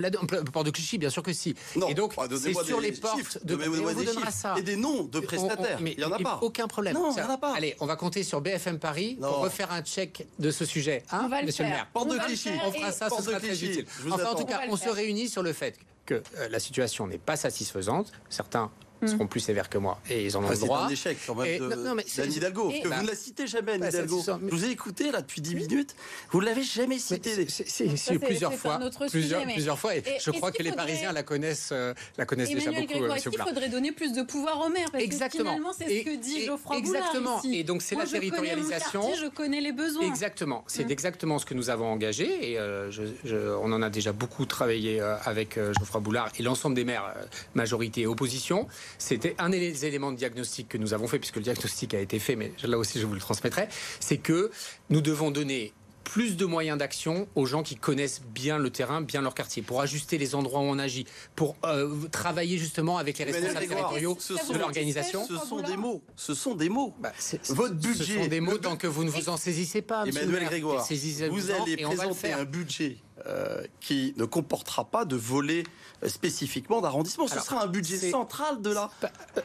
[0.00, 0.10] la
[0.44, 1.54] porte de Clichy, bien sûr que si.
[1.76, 4.32] Non, Et donc, bah, c'est sur les portes chiffres, de et on vous donnera chiffres.
[4.32, 4.54] ça.
[4.58, 5.78] Et des noms de On- on- prestataires.
[5.80, 6.38] mais Il y en a pas.
[6.42, 6.94] Aucun problème.
[6.94, 7.54] Non, il Ça- y en a pas.
[7.56, 9.28] Allez, on va compter sur BFM Paris Non.
[9.28, 11.02] pour refaire un check de ce sujet.
[11.10, 11.78] Hein, On va monsieur le faire.
[11.78, 12.50] maire Porte On de Clichy.
[12.64, 13.86] on fera ça, ce sera très utile.
[14.10, 15.76] Enfin, en tout cas, on se réunit sur le fait
[16.06, 18.12] que euh, la situation n'est pas satisfaisante.
[18.28, 18.70] Certains
[19.08, 19.98] seront plus sévères que moi.
[20.10, 20.78] Et ils en ont Enfin, le c'est droit.
[20.84, 22.70] un échec quand même Et- de- non, non, mais c'est- d'Anne Hidalgo.
[22.70, 24.18] Et- que bah, vous ne la citez jamais, Anne bah, c'est- Hidalgo.
[24.18, 25.94] c'est ça, mais- Je vous ai écouté là depuis 10 minutes.
[26.30, 27.30] Vous ne l'avez jamais Mais cité.
[27.34, 28.78] c'est- c'est- c'est- c'est- plusieurs c'est fois,
[29.10, 31.94] plusieurs, mais- plusieurs fois, et, Et je crois que les faudrait- Parisiens la connaissent, euh,
[32.18, 34.90] la connaissent déjà beaucoup, Grégoire, euh, est-ce qu'il faudrait donner plus de pouvoir aux maires?
[34.90, 35.44] Parce Exactement.
[35.44, 37.38] que finalement, c'est ce que dit Geoffroy exactement.
[37.38, 37.56] Ici.
[37.58, 39.00] Et donc, c'est la territorialisation.
[39.02, 40.06] quartier, je connais les besoins.
[40.06, 40.90] Exactement, c'est Mm.
[40.90, 44.46] exactement ce que nous avons engagé et euh, je- je- on en a déjà beaucoup
[44.46, 47.14] travaillé euh, avec Geoffroy Boulard et l'ensemble des maires,
[47.54, 48.66] majorité et opposition.
[48.98, 52.18] C'était un des éléments de diagnostic que nous avons fait, puisque le diagnostic a été
[52.18, 53.68] fait, mais là aussi je vous le transmettrai,
[54.00, 54.50] c'est que
[54.88, 55.72] nous devons donner
[56.02, 59.80] plus de moyens d'action aux gens qui connaissent bien le terrain, bien leur quartier, pour
[59.80, 64.32] ajuster les endroits où on agit, pour euh, travailler justement avec les responsables territoriaux ce
[64.52, 65.24] de l'organisation.
[65.24, 66.02] Ce sont des mots.
[66.16, 66.94] Ce sont des mots.
[66.98, 67.12] Bah,
[67.50, 70.04] Votre Ce budget, sont des mots tant que vous ne vous en saisissez pas.
[70.04, 70.46] Emmanuel.
[70.46, 72.38] Grégoire, Saisissez-vous-en vous allez présenter faire.
[72.38, 75.64] un budget euh, qui ne comportera pas de volet
[76.02, 77.26] euh, spécifiquement d'arrondissement.
[77.26, 78.90] Ce Alors, sera un budget central de la.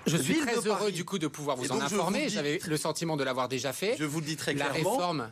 [0.07, 0.91] Je suis Ville très de heureux Paris.
[0.93, 2.29] du coup de pouvoir vous en informer.
[2.29, 3.95] J'avais le sentiment de l'avoir déjà fait.
[3.99, 4.91] Je vous le dis très La clairement.
[4.91, 5.31] réforme.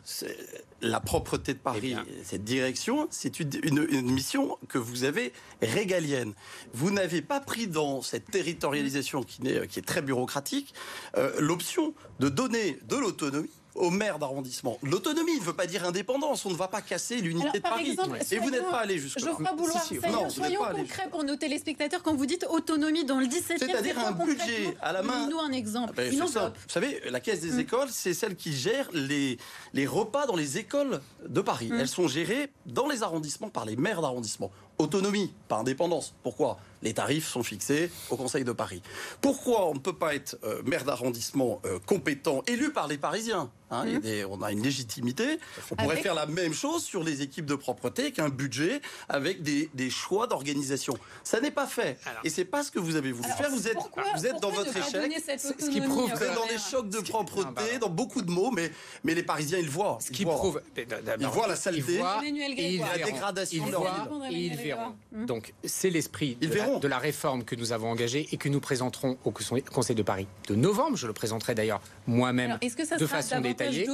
[0.82, 2.04] La propreté de Eh Paris, bien.
[2.24, 5.32] cette direction, c'est une, une- une mission que vous avez
[5.62, 6.34] régalienne.
[6.74, 10.74] Vous n'avez pas pris dans cette territorialisation qui, est très bureaucratique
[11.16, 14.78] euh, l'option de donner de l'autonomie aux maires d'arrondissement.
[14.82, 16.44] L'autonomie ne veut pas dire indépendance.
[16.46, 17.90] On ne va pas casser l'unité de par Paris.
[17.90, 19.26] exemple, Et vous n'êtes pas allé jusque-là.
[19.26, 22.02] Geoffroy Boulard, si, si, soyons, non, concrets pour nos téléspectateurs.
[22.02, 25.20] Quand vous dites autonomie dans le 17e, C'est-à-dire un budget à la main.
[25.24, 26.48] Donnez-nous un exemple, Ah ben, ça.
[26.50, 27.60] Vous savez, la caisse des Mm.
[27.60, 29.38] écoles, c'est celle qui gère les,
[29.72, 31.68] les repas dans les écoles de Paris.
[31.70, 31.80] Mm.
[31.80, 34.50] Elles sont gérées dans les arrondissements par les maires d'arrondissement.
[34.78, 36.14] Autonomie, pas indépendance.
[36.22, 36.58] Pourquoi?
[36.84, 38.82] Les tarifs sont fixés au Conseil de Paris.
[39.20, 43.50] Pourquoi on ne peut pas être euh, maire d'arrondissement euh, compétent, élu par les Parisiens
[43.70, 45.38] hein, des- On a une légitimité.
[45.70, 49.42] On pourrait Avec- faire la même chose sur les équipes de propreté qu'un budget avec
[49.42, 50.96] des, des choix d'organisation.
[51.24, 51.98] Ça n'est pas fait.
[52.04, 53.50] Alors- Et c'est pas ce que vous avez voulu Alors, faire.
[53.50, 55.12] Vous êtes, pourquoi- vous êtes dans votre échec.
[55.38, 58.50] Ce qui prouve Vous êtes dans des chocs de propreté, Non, dans beaucoup de mots,
[58.50, 58.70] mais,
[59.04, 59.98] mais les Parisiens, ils le voient.
[60.02, 60.34] Ce Ils qui voient.
[60.34, 60.60] prouve.
[60.76, 61.94] Ils voient la saleté.
[61.94, 62.20] Ils voient.
[62.22, 63.04] La verront.
[63.12, 64.36] dégradation Ils de leur voient ville.
[64.36, 64.94] et ils verront.
[65.12, 68.60] Donc c'est l'esprit Ils de, de la réforme que nous avons engagée et que nous
[68.60, 70.96] présenterons au Conseil de Paris de novembre.
[70.96, 72.58] Je le présenterai d'ailleurs moi-même
[72.98, 73.86] de façon détaillée.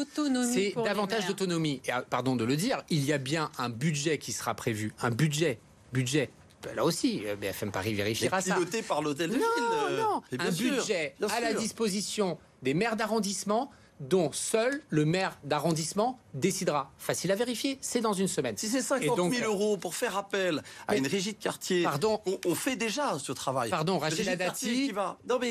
[0.53, 1.81] C'est davantage d'autonomie.
[1.91, 4.93] Ah, pardon de le dire, il y a bien un budget qui sera prévu.
[5.01, 5.59] Un budget.
[5.93, 6.31] Budget.
[6.77, 8.55] Là aussi, euh, BFM Paris vérifiera ça.
[8.55, 9.43] piloté par l'hôtel de ville.
[9.43, 13.71] Non, euh, non, bien un sûr, budget à la disposition des maires d'arrondissement
[14.01, 16.91] dont seul le maire d'arrondissement décidera.
[16.99, 18.57] Facile à vérifier, c'est dans une semaine.
[18.57, 21.83] Si c'est 50 Et donc, 000 euros pour faire appel à une régie de quartier,
[21.83, 22.21] Pardon.
[22.27, 23.69] on, on fait déjà ce travail.
[23.71, 24.93] Pardon, Rachida quartier Dati,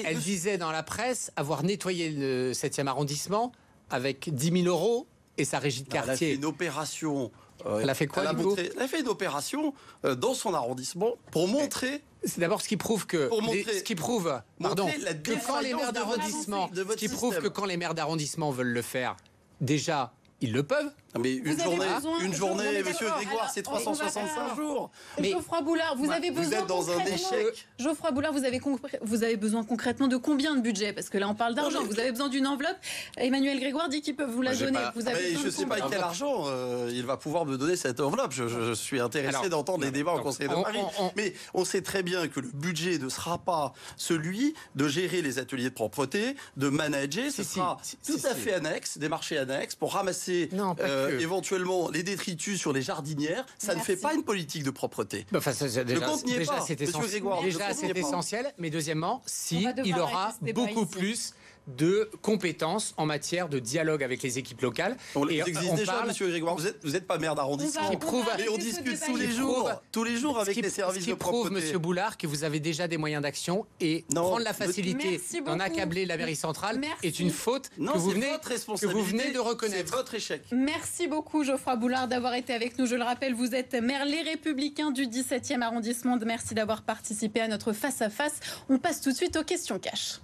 [0.03, 3.51] Elle le- disait dans la presse avoir nettoyé le 7e arrondissement
[3.91, 6.33] avec 10 000 euros et sa régie de Elle a fait quartier.
[6.33, 7.31] une opération.
[7.65, 8.49] euh, Elle a fait quoi, elle a, du coup?
[8.49, 9.73] montré- elle a fait une opération
[10.05, 13.80] euh, dans son arrondissement pour montrer C'est d'abord ce qui prouve que Pour montrer- les-
[13.80, 17.36] ce qui prouve pardon la que quand les maires d'arrondissement système, ce qui prouve que
[17.36, 17.53] système.
[17.53, 19.15] quand les maires d'arrondissement veulent le faire
[19.61, 20.11] déjà
[20.41, 23.07] ils le peuvent Non, mais Vous une journée, besoin- une journée, monsieur.
[23.10, 24.91] Grégoire, c'est on va 365 faire- jours.
[25.20, 27.68] Mais- Geoffroy Boulard, vous avez Vous besoin êtes dans un concrètement- échec.
[27.80, 28.62] Geoffroy Boulard, vous avez,
[29.01, 30.93] vous avez besoin concrètement de combien de budget?
[30.93, 31.84] Parce que là, on parle d'argent.
[31.84, 32.78] Vous avez besoin d'une enveloppe.
[33.18, 34.74] Emmanuel Grégoire dit qu'il peut vous la donner.
[34.74, 37.45] pas- Vous Ah, avez mais je de sais pas quel argent euh, il va pouvoir
[37.45, 38.32] me donner cette enveloppe.
[38.32, 40.80] Je, je- je suis intéressé d'entendre les non, débats au Conseil de on- Paris.
[40.99, 44.88] on- on- Mais on sait très bien que le budget ne sera pas celui de
[44.88, 47.32] gérer les ateliers de propreté, de manager.
[47.32, 50.76] Ce Si, sera si, tout si, à fait annexe, des marchés annexes pour ramasser Non,
[50.76, 51.21] pas euh, que.
[51.21, 53.45] éventuellement les détritus sur les jardinières.
[53.57, 55.25] Ça ne fait pas une politique de propreté.
[55.35, 56.75] Enfin, ça, ça, déjà, compte n'y est déjà, pas, monsieur.
[57.07, 57.99] Grégoire, Déjà, le compte n'y c'est est pas.
[58.07, 58.53] essentiel.
[58.57, 60.89] Mais deuxièmement, si il aura beaucoup ici.
[60.91, 61.33] plus
[61.78, 64.97] de compétences en matière de dialogue avec les équipes locales.
[65.15, 66.55] On Et les existe on déjà, parle- monsieur Grégoire.
[66.55, 67.89] Vous n'êtes vous êtes pas maire d'arrondissement.
[67.97, 71.01] Prouve- Mais on discute tous les jours, prouve- tous les jours avec qui, les services
[71.01, 71.51] ce qui de prouve.
[71.51, 75.59] Monsieur Boulard, que vous avez déjà des moyens d'action et Non, prendre la facilité d'en
[75.59, 77.07] accabler la mairie centrale Merci.
[77.07, 78.49] est une faute Non, que vous venez votre
[78.80, 79.89] que vous venez de reconnaître.
[79.89, 80.41] C'est votre échec.
[80.51, 82.86] Merci beaucoup Geoffroy Boulard d'avoir été avec nous.
[82.86, 86.17] Je le rappelle, vous êtes maire Les Républicains du 17e arrondissement.
[86.26, 88.39] Merci d'avoir participé à notre face-à-face.
[88.70, 90.20] On passe tout de suite aux questions cash.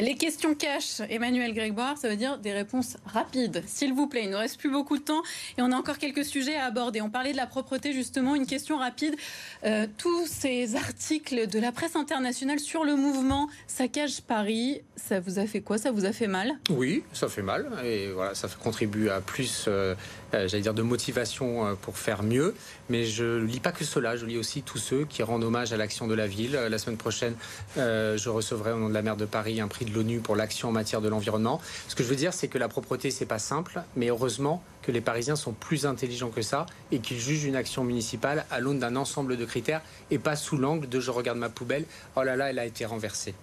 [0.00, 3.64] Les questions cash, Emmanuel Grégoire, ça veut dire des réponses rapides.
[3.66, 5.22] S'il vous plaît, il ne reste plus beaucoup de temps
[5.56, 7.00] et on a encore quelques sujets à aborder.
[7.02, 9.16] On parlait de la propreté justement, une question rapide.
[9.64, 15.40] Euh, tous ces articles de la presse internationale sur le mouvement Saccage Paris, ça vous
[15.40, 15.78] a fait quoi?
[15.78, 16.52] Ça vous a fait mal?
[16.70, 19.96] Oui, ça fait mal et voilà, ça contribue à plus, euh,
[20.32, 22.54] j'allais dire, de motivation euh, pour faire mieux.
[22.90, 25.76] Mais je lis pas que cela, je lis aussi tous ceux qui rendent hommage à
[25.76, 26.56] l'action de la ville.
[26.56, 27.34] Euh, La semaine prochaine,
[27.76, 30.36] euh, je recevrai au nom de la maire de Paris un prix de l'ONU pour
[30.36, 31.60] l'action en matière de l'environnement.
[31.88, 34.92] Ce que je veux dire, c'est que la propreté, c'est pas simple, mais heureusement que
[34.92, 38.78] les Parisiens sont plus intelligents que ça et qu'ils jugent une action municipale à l'aune
[38.78, 41.84] d'un ensemble de critères et pas sous l'angle de je regarde ma poubelle,
[42.16, 43.34] oh là là, elle a été renversée.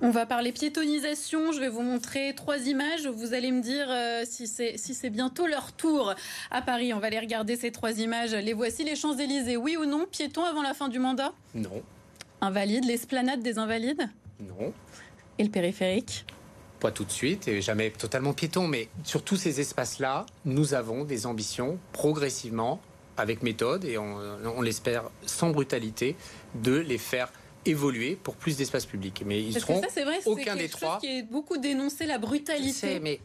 [0.00, 1.52] On va parler piétonisation.
[1.52, 3.06] Je vais vous montrer trois images.
[3.06, 6.14] Vous allez me dire euh, si c'est si bientôt leur tour
[6.50, 6.92] à Paris.
[6.92, 8.32] On va aller regarder ces trois images.
[8.34, 9.56] Les voici, les Champs-Élysées.
[9.56, 11.32] Oui ou non Piéton avant la fin du mandat?
[11.54, 11.82] Non.
[12.40, 12.84] Invalide.
[12.84, 14.08] L'esplanade des Invalides?
[14.40, 14.72] Non.
[15.38, 16.24] Et le périphérique?
[16.80, 21.04] Pas tout de suite et jamais totalement piéton, mais sur tous ces espaces-là, nous avons
[21.04, 22.80] des ambitions progressivement,
[23.16, 26.16] avec méthode et on, on l'espère sans brutalité,
[26.54, 27.32] de les faire
[27.66, 29.22] évoluer pour plus d'espace public.
[29.26, 30.98] Mais ils seront ça, vrai, aucun des trois.
[30.98, 33.00] qui est beaucoup dénoncé la brutalité.
[33.00, 33.20] mais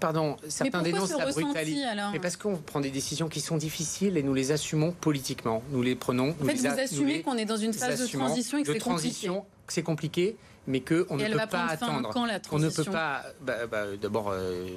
[0.00, 1.82] pardon, certains dénoncent la brutalité.
[2.12, 5.62] Mais parce qu'on prend des décisions qui sont difficiles et nous les assumons politiquement.
[5.70, 6.34] Nous les prenons.
[6.40, 9.30] En fait, vous assumez qu'on est dans une phase de transition et que c'est compliqué.
[9.68, 10.36] C'est compliqué
[10.66, 12.12] mais qu'on ne peut pas attendre.
[12.52, 13.22] on ne peut pas.
[13.40, 14.68] Bah, bah, D'abord, euh,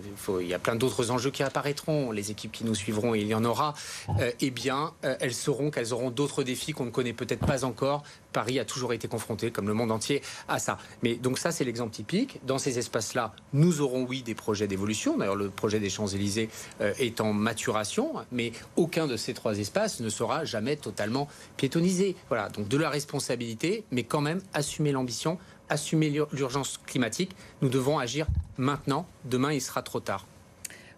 [0.42, 2.12] il y a plein d'autres enjeux qui apparaîtront.
[2.12, 3.74] Les équipes qui nous suivront, il y en aura.
[4.20, 7.66] Euh, eh bien, euh, elles sauront qu'elles auront d'autres défis qu'on ne connaît peut-être pas
[7.66, 8.04] encore.
[8.34, 10.78] Paris a toujours été confronté, comme le monde entier, à ça.
[11.02, 12.40] Mais donc ça, c'est l'exemple typique.
[12.46, 15.18] Dans ces espaces-là, nous aurons oui des projets d'évolution.
[15.18, 20.10] D'ailleurs, le projet des Champs-Élysées est en maturation, mais aucun de ces trois espaces ne
[20.10, 21.28] sera jamais totalement
[21.58, 22.16] piétonisé.
[22.28, 22.50] Voilà.
[22.50, 25.40] Donc de la responsabilité, mais quand même assumer l'ambition
[25.70, 27.36] assumer l'urgence climatique.
[27.62, 29.08] Nous devons agir maintenant.
[29.26, 30.26] Demain, il sera trop tard.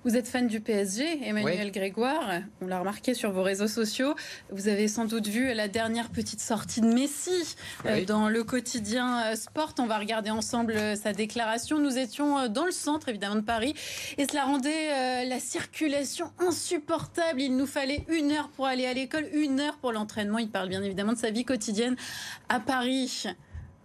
[0.04, 2.42] Vous êtes fan du PSG, Emmanuel Grégoire.
[2.60, 4.16] On l'a remarqué sur vos réseaux sociaux.
[4.50, 7.56] Vous avez sans doute vu la dernière petite sortie de Messi
[7.86, 9.76] euh, dans le quotidien euh, Sport.
[9.78, 11.78] On va regarder ensemble euh, sa déclaration.
[11.78, 13.76] Nous étions dans le centre, évidemment, de Paris.
[14.18, 17.40] Et cela rendait la circulation insupportable.
[17.40, 20.40] Il nous fallait une heure pour aller à l'école, une heure pour l'entraînement.
[20.40, 21.96] Il parle bien évidemment de sa vie quotidienne
[22.50, 23.26] à Paris.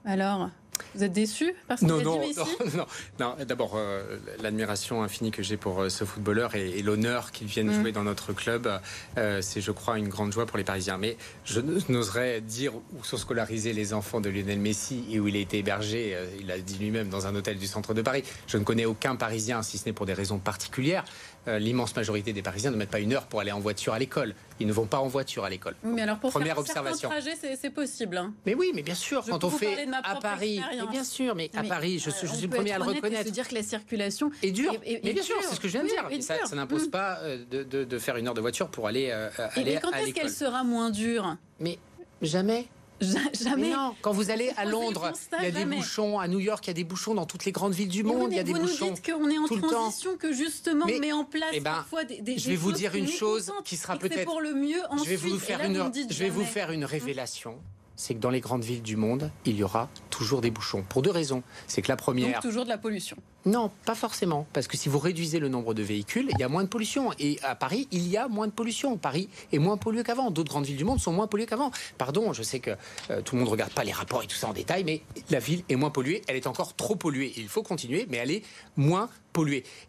[0.07, 0.49] Alors,
[0.95, 2.87] vous êtes déçu parce non, non, non, non,
[3.21, 7.69] non, D'abord, euh, l'admiration infinie que j'ai pour euh, ce footballeur et, l'honneur qu'il vienne
[7.69, 7.81] mm.
[7.81, 8.81] jouer dans notre club,
[9.19, 10.99] euh, c'est, je crois, une grande joie pour les Parisiens.
[10.99, 15.37] Mais je n'oserais dire où sont scolarisés les enfants de Lionel Messi et où il
[15.37, 16.17] a été hébergé.
[16.41, 18.25] il a dit lui-même dans un hôtel du centre de Paris.
[18.47, 21.05] Je ne connais aucun Parisien, si ce n'est pour des raisons particulières.
[21.47, 24.35] L'immense majorité des Parisiens ne mettent pas une heure pour aller en voiture à l'école.
[24.59, 25.75] Ils ne vont pas en voiture à l'école.
[25.85, 27.09] mais alors pour Première faire observation.
[27.09, 28.17] trajet, c'est possible.
[28.17, 28.33] Hein.
[28.47, 31.99] Mais oui, mais bien sûr, quand on fait à Paris, bien sûr, mais, à Paris,
[31.99, 33.31] je, suis, je suis le premier à le reconnaître.
[33.31, 34.75] dire que la circulation est dure.
[34.85, 36.23] mais bien sûr, c'est ce que je viens de dire.
[36.23, 36.91] Ça, n'impose mm.
[36.91, 39.93] pas euh, de, de, faire une heure de voiture pour aller, euh, aller et quand
[39.93, 41.37] est-ce qu'elle sera moins dure?
[41.61, 41.79] Mais
[42.23, 42.67] jamais.
[43.01, 43.71] Jamais.
[43.71, 46.19] non, quand vous allez à Londres, il y a des bouchons.
[46.19, 48.33] À New York, il y a des bouchons dans toutes les grandes villes du monde.
[48.33, 48.87] il y a des vous bouchons.
[48.87, 51.73] Vous nous dites qu'on est en transition, que justement on met en place eh ben,
[51.73, 54.81] parfois des, des Je vais vous dire une chose qui sera peut-être pour le mieux.
[54.91, 55.91] Ensuite, je vais vous faire une.
[56.11, 57.59] Je vais vous faire une révélation
[57.97, 60.85] c'est que dans les grandes villes du monde, il y aura toujours des bouchons.
[60.89, 61.43] Pour deux raisons.
[61.67, 62.33] C'est que la première.
[62.33, 63.17] Donc toujours de la pollution.
[63.45, 64.47] Non, pas forcément.
[64.53, 67.13] Parce que si vous réduisez le nombre de véhicules, il y a moins de pollution.
[67.19, 68.97] Et à Paris, il y a moins de pollution.
[68.97, 70.31] Paris est moins pollué qu'avant.
[70.31, 71.71] D'autres grandes villes du monde sont moins polluées qu'avant.
[71.97, 72.73] Pardon, je sais que
[73.11, 75.03] euh, tout le monde ne regarde pas les rapports et tout ça en détail, mais
[75.31, 76.23] la ville est moins polluée.
[76.27, 77.33] Elle est encore trop polluée.
[77.37, 78.43] Il faut continuer, mais elle est
[78.77, 79.09] moins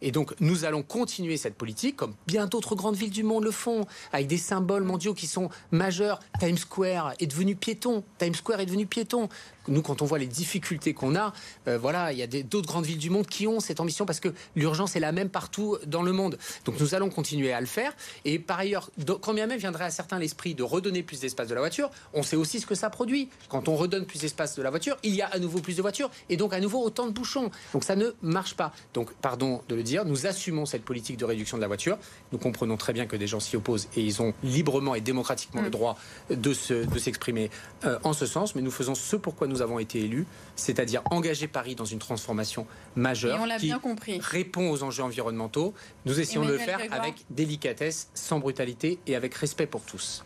[0.02, 3.52] Et donc, nous allons continuer cette politique, comme bien d'autres grandes villes du monde le
[3.52, 6.20] font, avec des symboles mondiaux qui sont majeurs.
[6.40, 8.04] Times Square est devenu piéton.
[8.18, 9.30] Times Square est devenu piéton
[9.68, 11.34] nous, quand on voit les difficultés qu'on a,
[11.68, 14.20] euh, voilà, il y a d'autres grandes villes du monde qui ont cette ambition parce
[14.20, 16.38] que l'urgence est la même partout dans le monde.
[16.66, 17.94] Donc nous allons continuer à le faire.
[18.26, 18.90] Et par ailleurs,
[19.22, 22.24] quand bien même viendrait à certains l'esprit de redonner plus d'espace de la voiture, on
[22.24, 23.30] sait aussi ce que ça produit.
[23.50, 25.82] Quand on redonne plus d'espace de la voiture, il y a à nouveau plus de
[25.82, 27.52] voitures et donc à nouveau autant de bouchons.
[27.74, 28.72] Donc ça ne marche pas.
[28.94, 31.98] Donc, pardon de le dire, nous assumons cette politique de réduction de la voiture.
[32.32, 35.62] Nous comprenons très bien que des gens s'y opposent et ils ont librement et démocratiquement
[35.62, 35.72] le mm.
[35.72, 35.98] droit
[36.30, 37.50] de s'exprimer
[37.82, 38.56] se, de euh, en ce sens.
[38.56, 40.26] Mais nous faisons ce pourquoi nous nous avons été élus,
[40.56, 43.74] c'est-à-dire engager Paris dans une transformation majeure qui
[44.20, 45.74] répond aux enjeux environnementaux.
[46.06, 50.24] Nous essayons de le faire avec délicatesse, sans brutalité et avec respect pour tous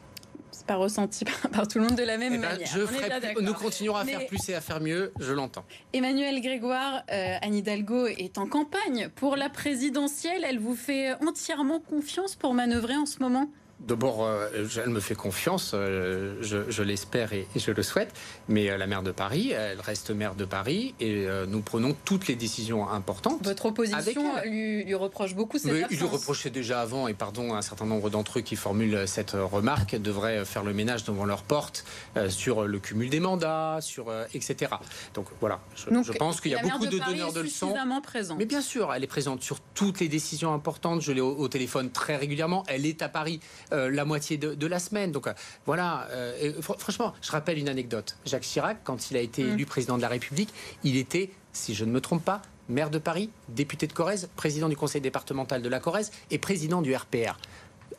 [0.61, 3.41] C'est pas ressenti par, tout le monde de la même eh ben, manière.
[3.41, 5.65] nous continuerons à faire plus et à faire mieux, je l'entends.
[5.91, 10.45] Emmanuel Grégoire, euh, Anne Hidalgo est en campagne pour la présidentielle.
[10.47, 13.49] Elle vous fait entièrement confiance pour manœuvrer en ce moment?
[13.87, 18.13] D'abord, euh, elle me fait confiance, euh, je, l'espère et, je le souhaite,
[18.47, 22.27] mais euh, la maire de Paris, elle reste maire de Paris et nous prenons toutes
[22.27, 23.43] les décisions importantes.
[23.43, 27.61] Votre opposition lui, reproche beaucoup cette mais Il lui reprochait déjà avant, et pardon, un
[27.61, 31.85] certain nombre d'entre eux qui formulent cette remarque devraient faire le ménage devant leur porte
[32.29, 34.73] sur le cumul des mandats, sur etc.
[35.13, 37.73] Donc voilà, je, pense qu'il y a beaucoup de, donneurs de leçons.
[38.03, 38.35] Présent.
[38.37, 41.01] Mais bien sûr, elle est présente sur toutes les décisions importantes.
[41.01, 42.63] Je l'ai au téléphone très régulièrement.
[42.67, 43.39] Elle est à Paris.
[43.73, 45.11] Euh, la moitié de, la semaine.
[45.11, 45.33] Donc euh,
[45.65, 48.17] voilà, euh, franchement, je rappelle une anecdote.
[48.25, 49.53] Jacques Chirac, quand il a été mm.
[49.53, 50.49] élu président de la République,
[50.83, 54.67] il était si je ne me trompe pas, maire de Paris, député de Corrèze, président
[54.67, 57.37] du conseil départemental de la Corrèze et président du RPR.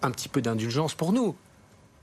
[0.03, 1.37] Un petit peu d'indulgence pour nous.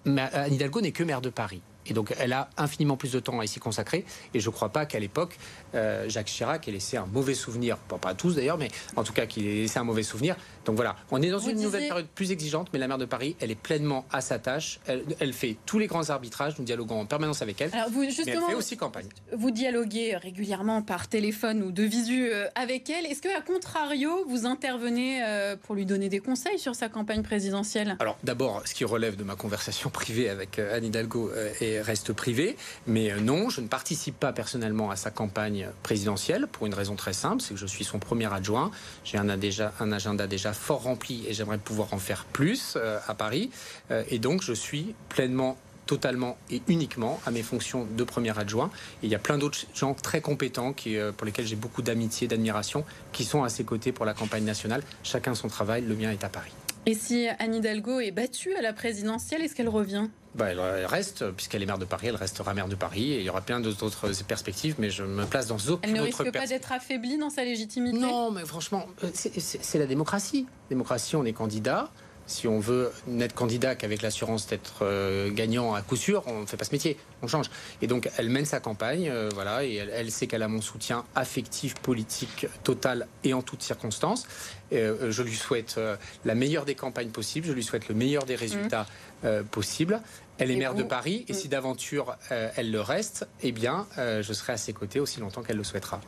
[0.05, 1.61] Mais Anne Hidalgo n'est que maire de Paris.
[1.89, 4.05] Et donc, elle a infiniment plus de temps à s'y consacrer.
[4.33, 5.37] Et je ne crois pas qu'à l'époque,
[5.75, 9.13] euh, Jacques Chirac ait laissé un mauvais souvenir, pas, pas tous d'ailleurs, mais en tout
[9.13, 10.35] cas qu'il ait laissé un mauvais souvenir.
[10.69, 13.35] Donc voilà, on est dans une nouvelle période plus exigeante, mais la maire de Paris,
[13.39, 14.79] elle est pleinement à sa tâche.
[14.85, 17.71] Elle, fait tous les grands arbitrages, nous dialoguons en permanence avec elle.
[17.73, 19.07] Alors vous, justement, mais elle fait aussi campagne.
[19.35, 23.07] Vous dialoguez régulièrement par téléphone ou de visu euh, avec elle.
[23.07, 27.97] Est-ce qu'à contrario, vous intervenez euh, pour lui donner des conseils sur sa campagne présidentielle?
[27.99, 32.55] Alors d'abord, ce qui relève de ma conversation privée avec Anne Hidalgo et reste privé.
[32.85, 37.13] Mais non, je ne participe pas personnellement à sa campagne présidentielle pour une raison très
[37.13, 38.69] simple, c'est que je suis son premier adjoint.
[39.03, 43.15] J'ai un, un agenda déjà fort rempli et j'aimerais pouvoir en faire plus euh, à
[43.15, 43.49] Paris.
[43.89, 45.57] Euh, et donc, je suis pleinement
[45.87, 48.69] totalement et uniquement à mes fonctions de premier adjoint.
[49.01, 52.27] Et il y a plein d'autres gens très compétents euh, pour lesquels j'ai beaucoup d'amitié,
[52.27, 54.83] d'admiration, qui sont à ses côtés pour la campagne nationale.
[55.03, 56.51] Chacun son travail, le mien est à Paris.
[56.85, 60.07] Et si Anne Hidalgo est battue à la présidentielle, est-ce qu'elle revient?
[60.35, 63.13] Bah, elle reste, puisqu'elle est maire de Paris, elle restera maire de Paris.
[63.13, 66.01] Et il y aura plein d'autres perspectives, mais je me place dans aucune Elle ne
[66.01, 67.99] risque pas d'être affaiblie dans sa légitimité?
[67.99, 70.47] Non, mais franchement, euh, c'est la démocratie.
[70.69, 71.89] Démocratie, on est candidat
[72.29, 76.45] si on veut n'être candidat qu'avec l'assurance d'être euh, gagnant à coup sûr, on ne
[76.45, 77.49] fait pas ce métier, on change.
[77.81, 81.05] Et donc elle mène sa campagne, euh, voilà, et elle, sait qu'elle a mon soutien
[81.15, 84.27] affectif, politique, total et en toutes circonstances.
[84.71, 85.79] Euh, je lui souhaite
[86.23, 88.85] la meilleure des campagnes possibles, je lui souhaite le meilleur des résultats
[89.23, 89.43] mmh.
[89.51, 90.01] possibles.
[90.37, 91.35] Elle est maire de Paris, et mmh.
[91.35, 95.57] si d'aventure elle le reste, eh bien, je serai à ses côtés aussi longtemps qu'elle
[95.57, 95.99] le souhaitera.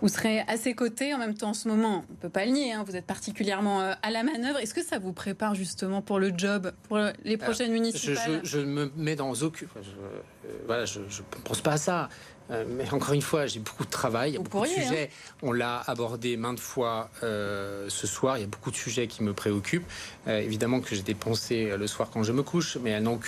[0.00, 2.04] Vous serez à ses côtés en même temps en ce moment.
[2.08, 4.58] On ne peut pas le nier, hein, vous êtes particulièrement euh, à la manœuvre.
[4.58, 8.40] Est-ce que ça vous prépare justement pour le job, pour les prochaines municipales?
[8.42, 9.66] je, me mets dans aucun.
[9.82, 12.08] Je, euh, voilà, je ne pense pas à ça.
[12.50, 14.82] Euh, mais encore une fois, j'ai beaucoup de travail, il y a beaucoup de hein.
[14.82, 15.10] sujets.
[15.42, 18.38] On l'a abordé maintes fois euh, ce soir.
[18.38, 19.86] Il y a beaucoup de sujets qui me préoccupent.
[20.26, 23.20] Euh, évidemment que j'ai des pensées le soir quand je me couche, mais elles n'ont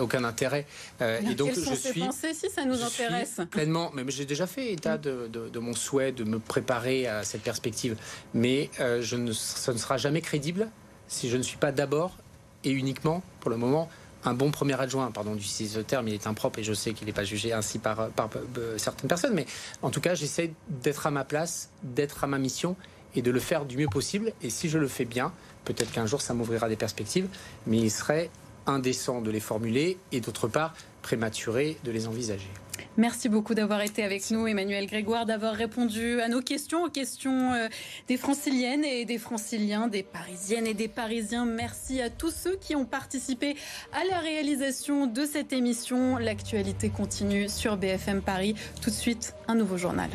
[0.00, 0.66] aucun intérêt.
[1.00, 2.00] et donc je suis.
[2.00, 3.40] Pensées, si ça nous intéresse.
[3.50, 3.90] Pleinement.
[3.94, 7.96] Mais j'ai déjà fait état de, mon souhait de me préparer à cette perspective.
[8.34, 10.68] Mais je ne, ce ne sera jamais crédible
[11.08, 12.16] si je ne suis pas d'abord
[12.64, 13.88] et uniquement, pour le moment,
[14.24, 17.06] un bon premier adjoint, pardon du ce terme, il est impropre et je sais qu'il
[17.06, 19.46] n'est pas jugé ainsi par, euh, certaines personnes, mais
[19.82, 22.76] en tout cas, j'essaie d'être à ma place, d'être à ma mission
[23.14, 24.32] et de le faire du mieux possible.
[24.42, 25.32] Et si je le fais bien,
[25.64, 27.28] peut-être qu'un jour ça m'ouvrira des perspectives,
[27.66, 28.30] mais il serait
[28.66, 32.50] indécent de les formuler et d'autre part prématuré de les envisager.
[32.96, 37.52] Merci beaucoup d'avoir été avec nous, Emmanuel Grégoire, d'avoir répondu à nos questions, aux questions
[37.52, 37.68] euh,
[38.08, 41.46] des franciliennes et des franciliens, des parisiennes et des parisiens.
[41.46, 43.56] Merci à tous ceux qui ont participé
[43.92, 46.16] à la réalisation de cette émission.
[46.16, 48.54] L'actualité continue sur BFM Paris.
[48.82, 50.10] Tout de suite, un nouveau journal.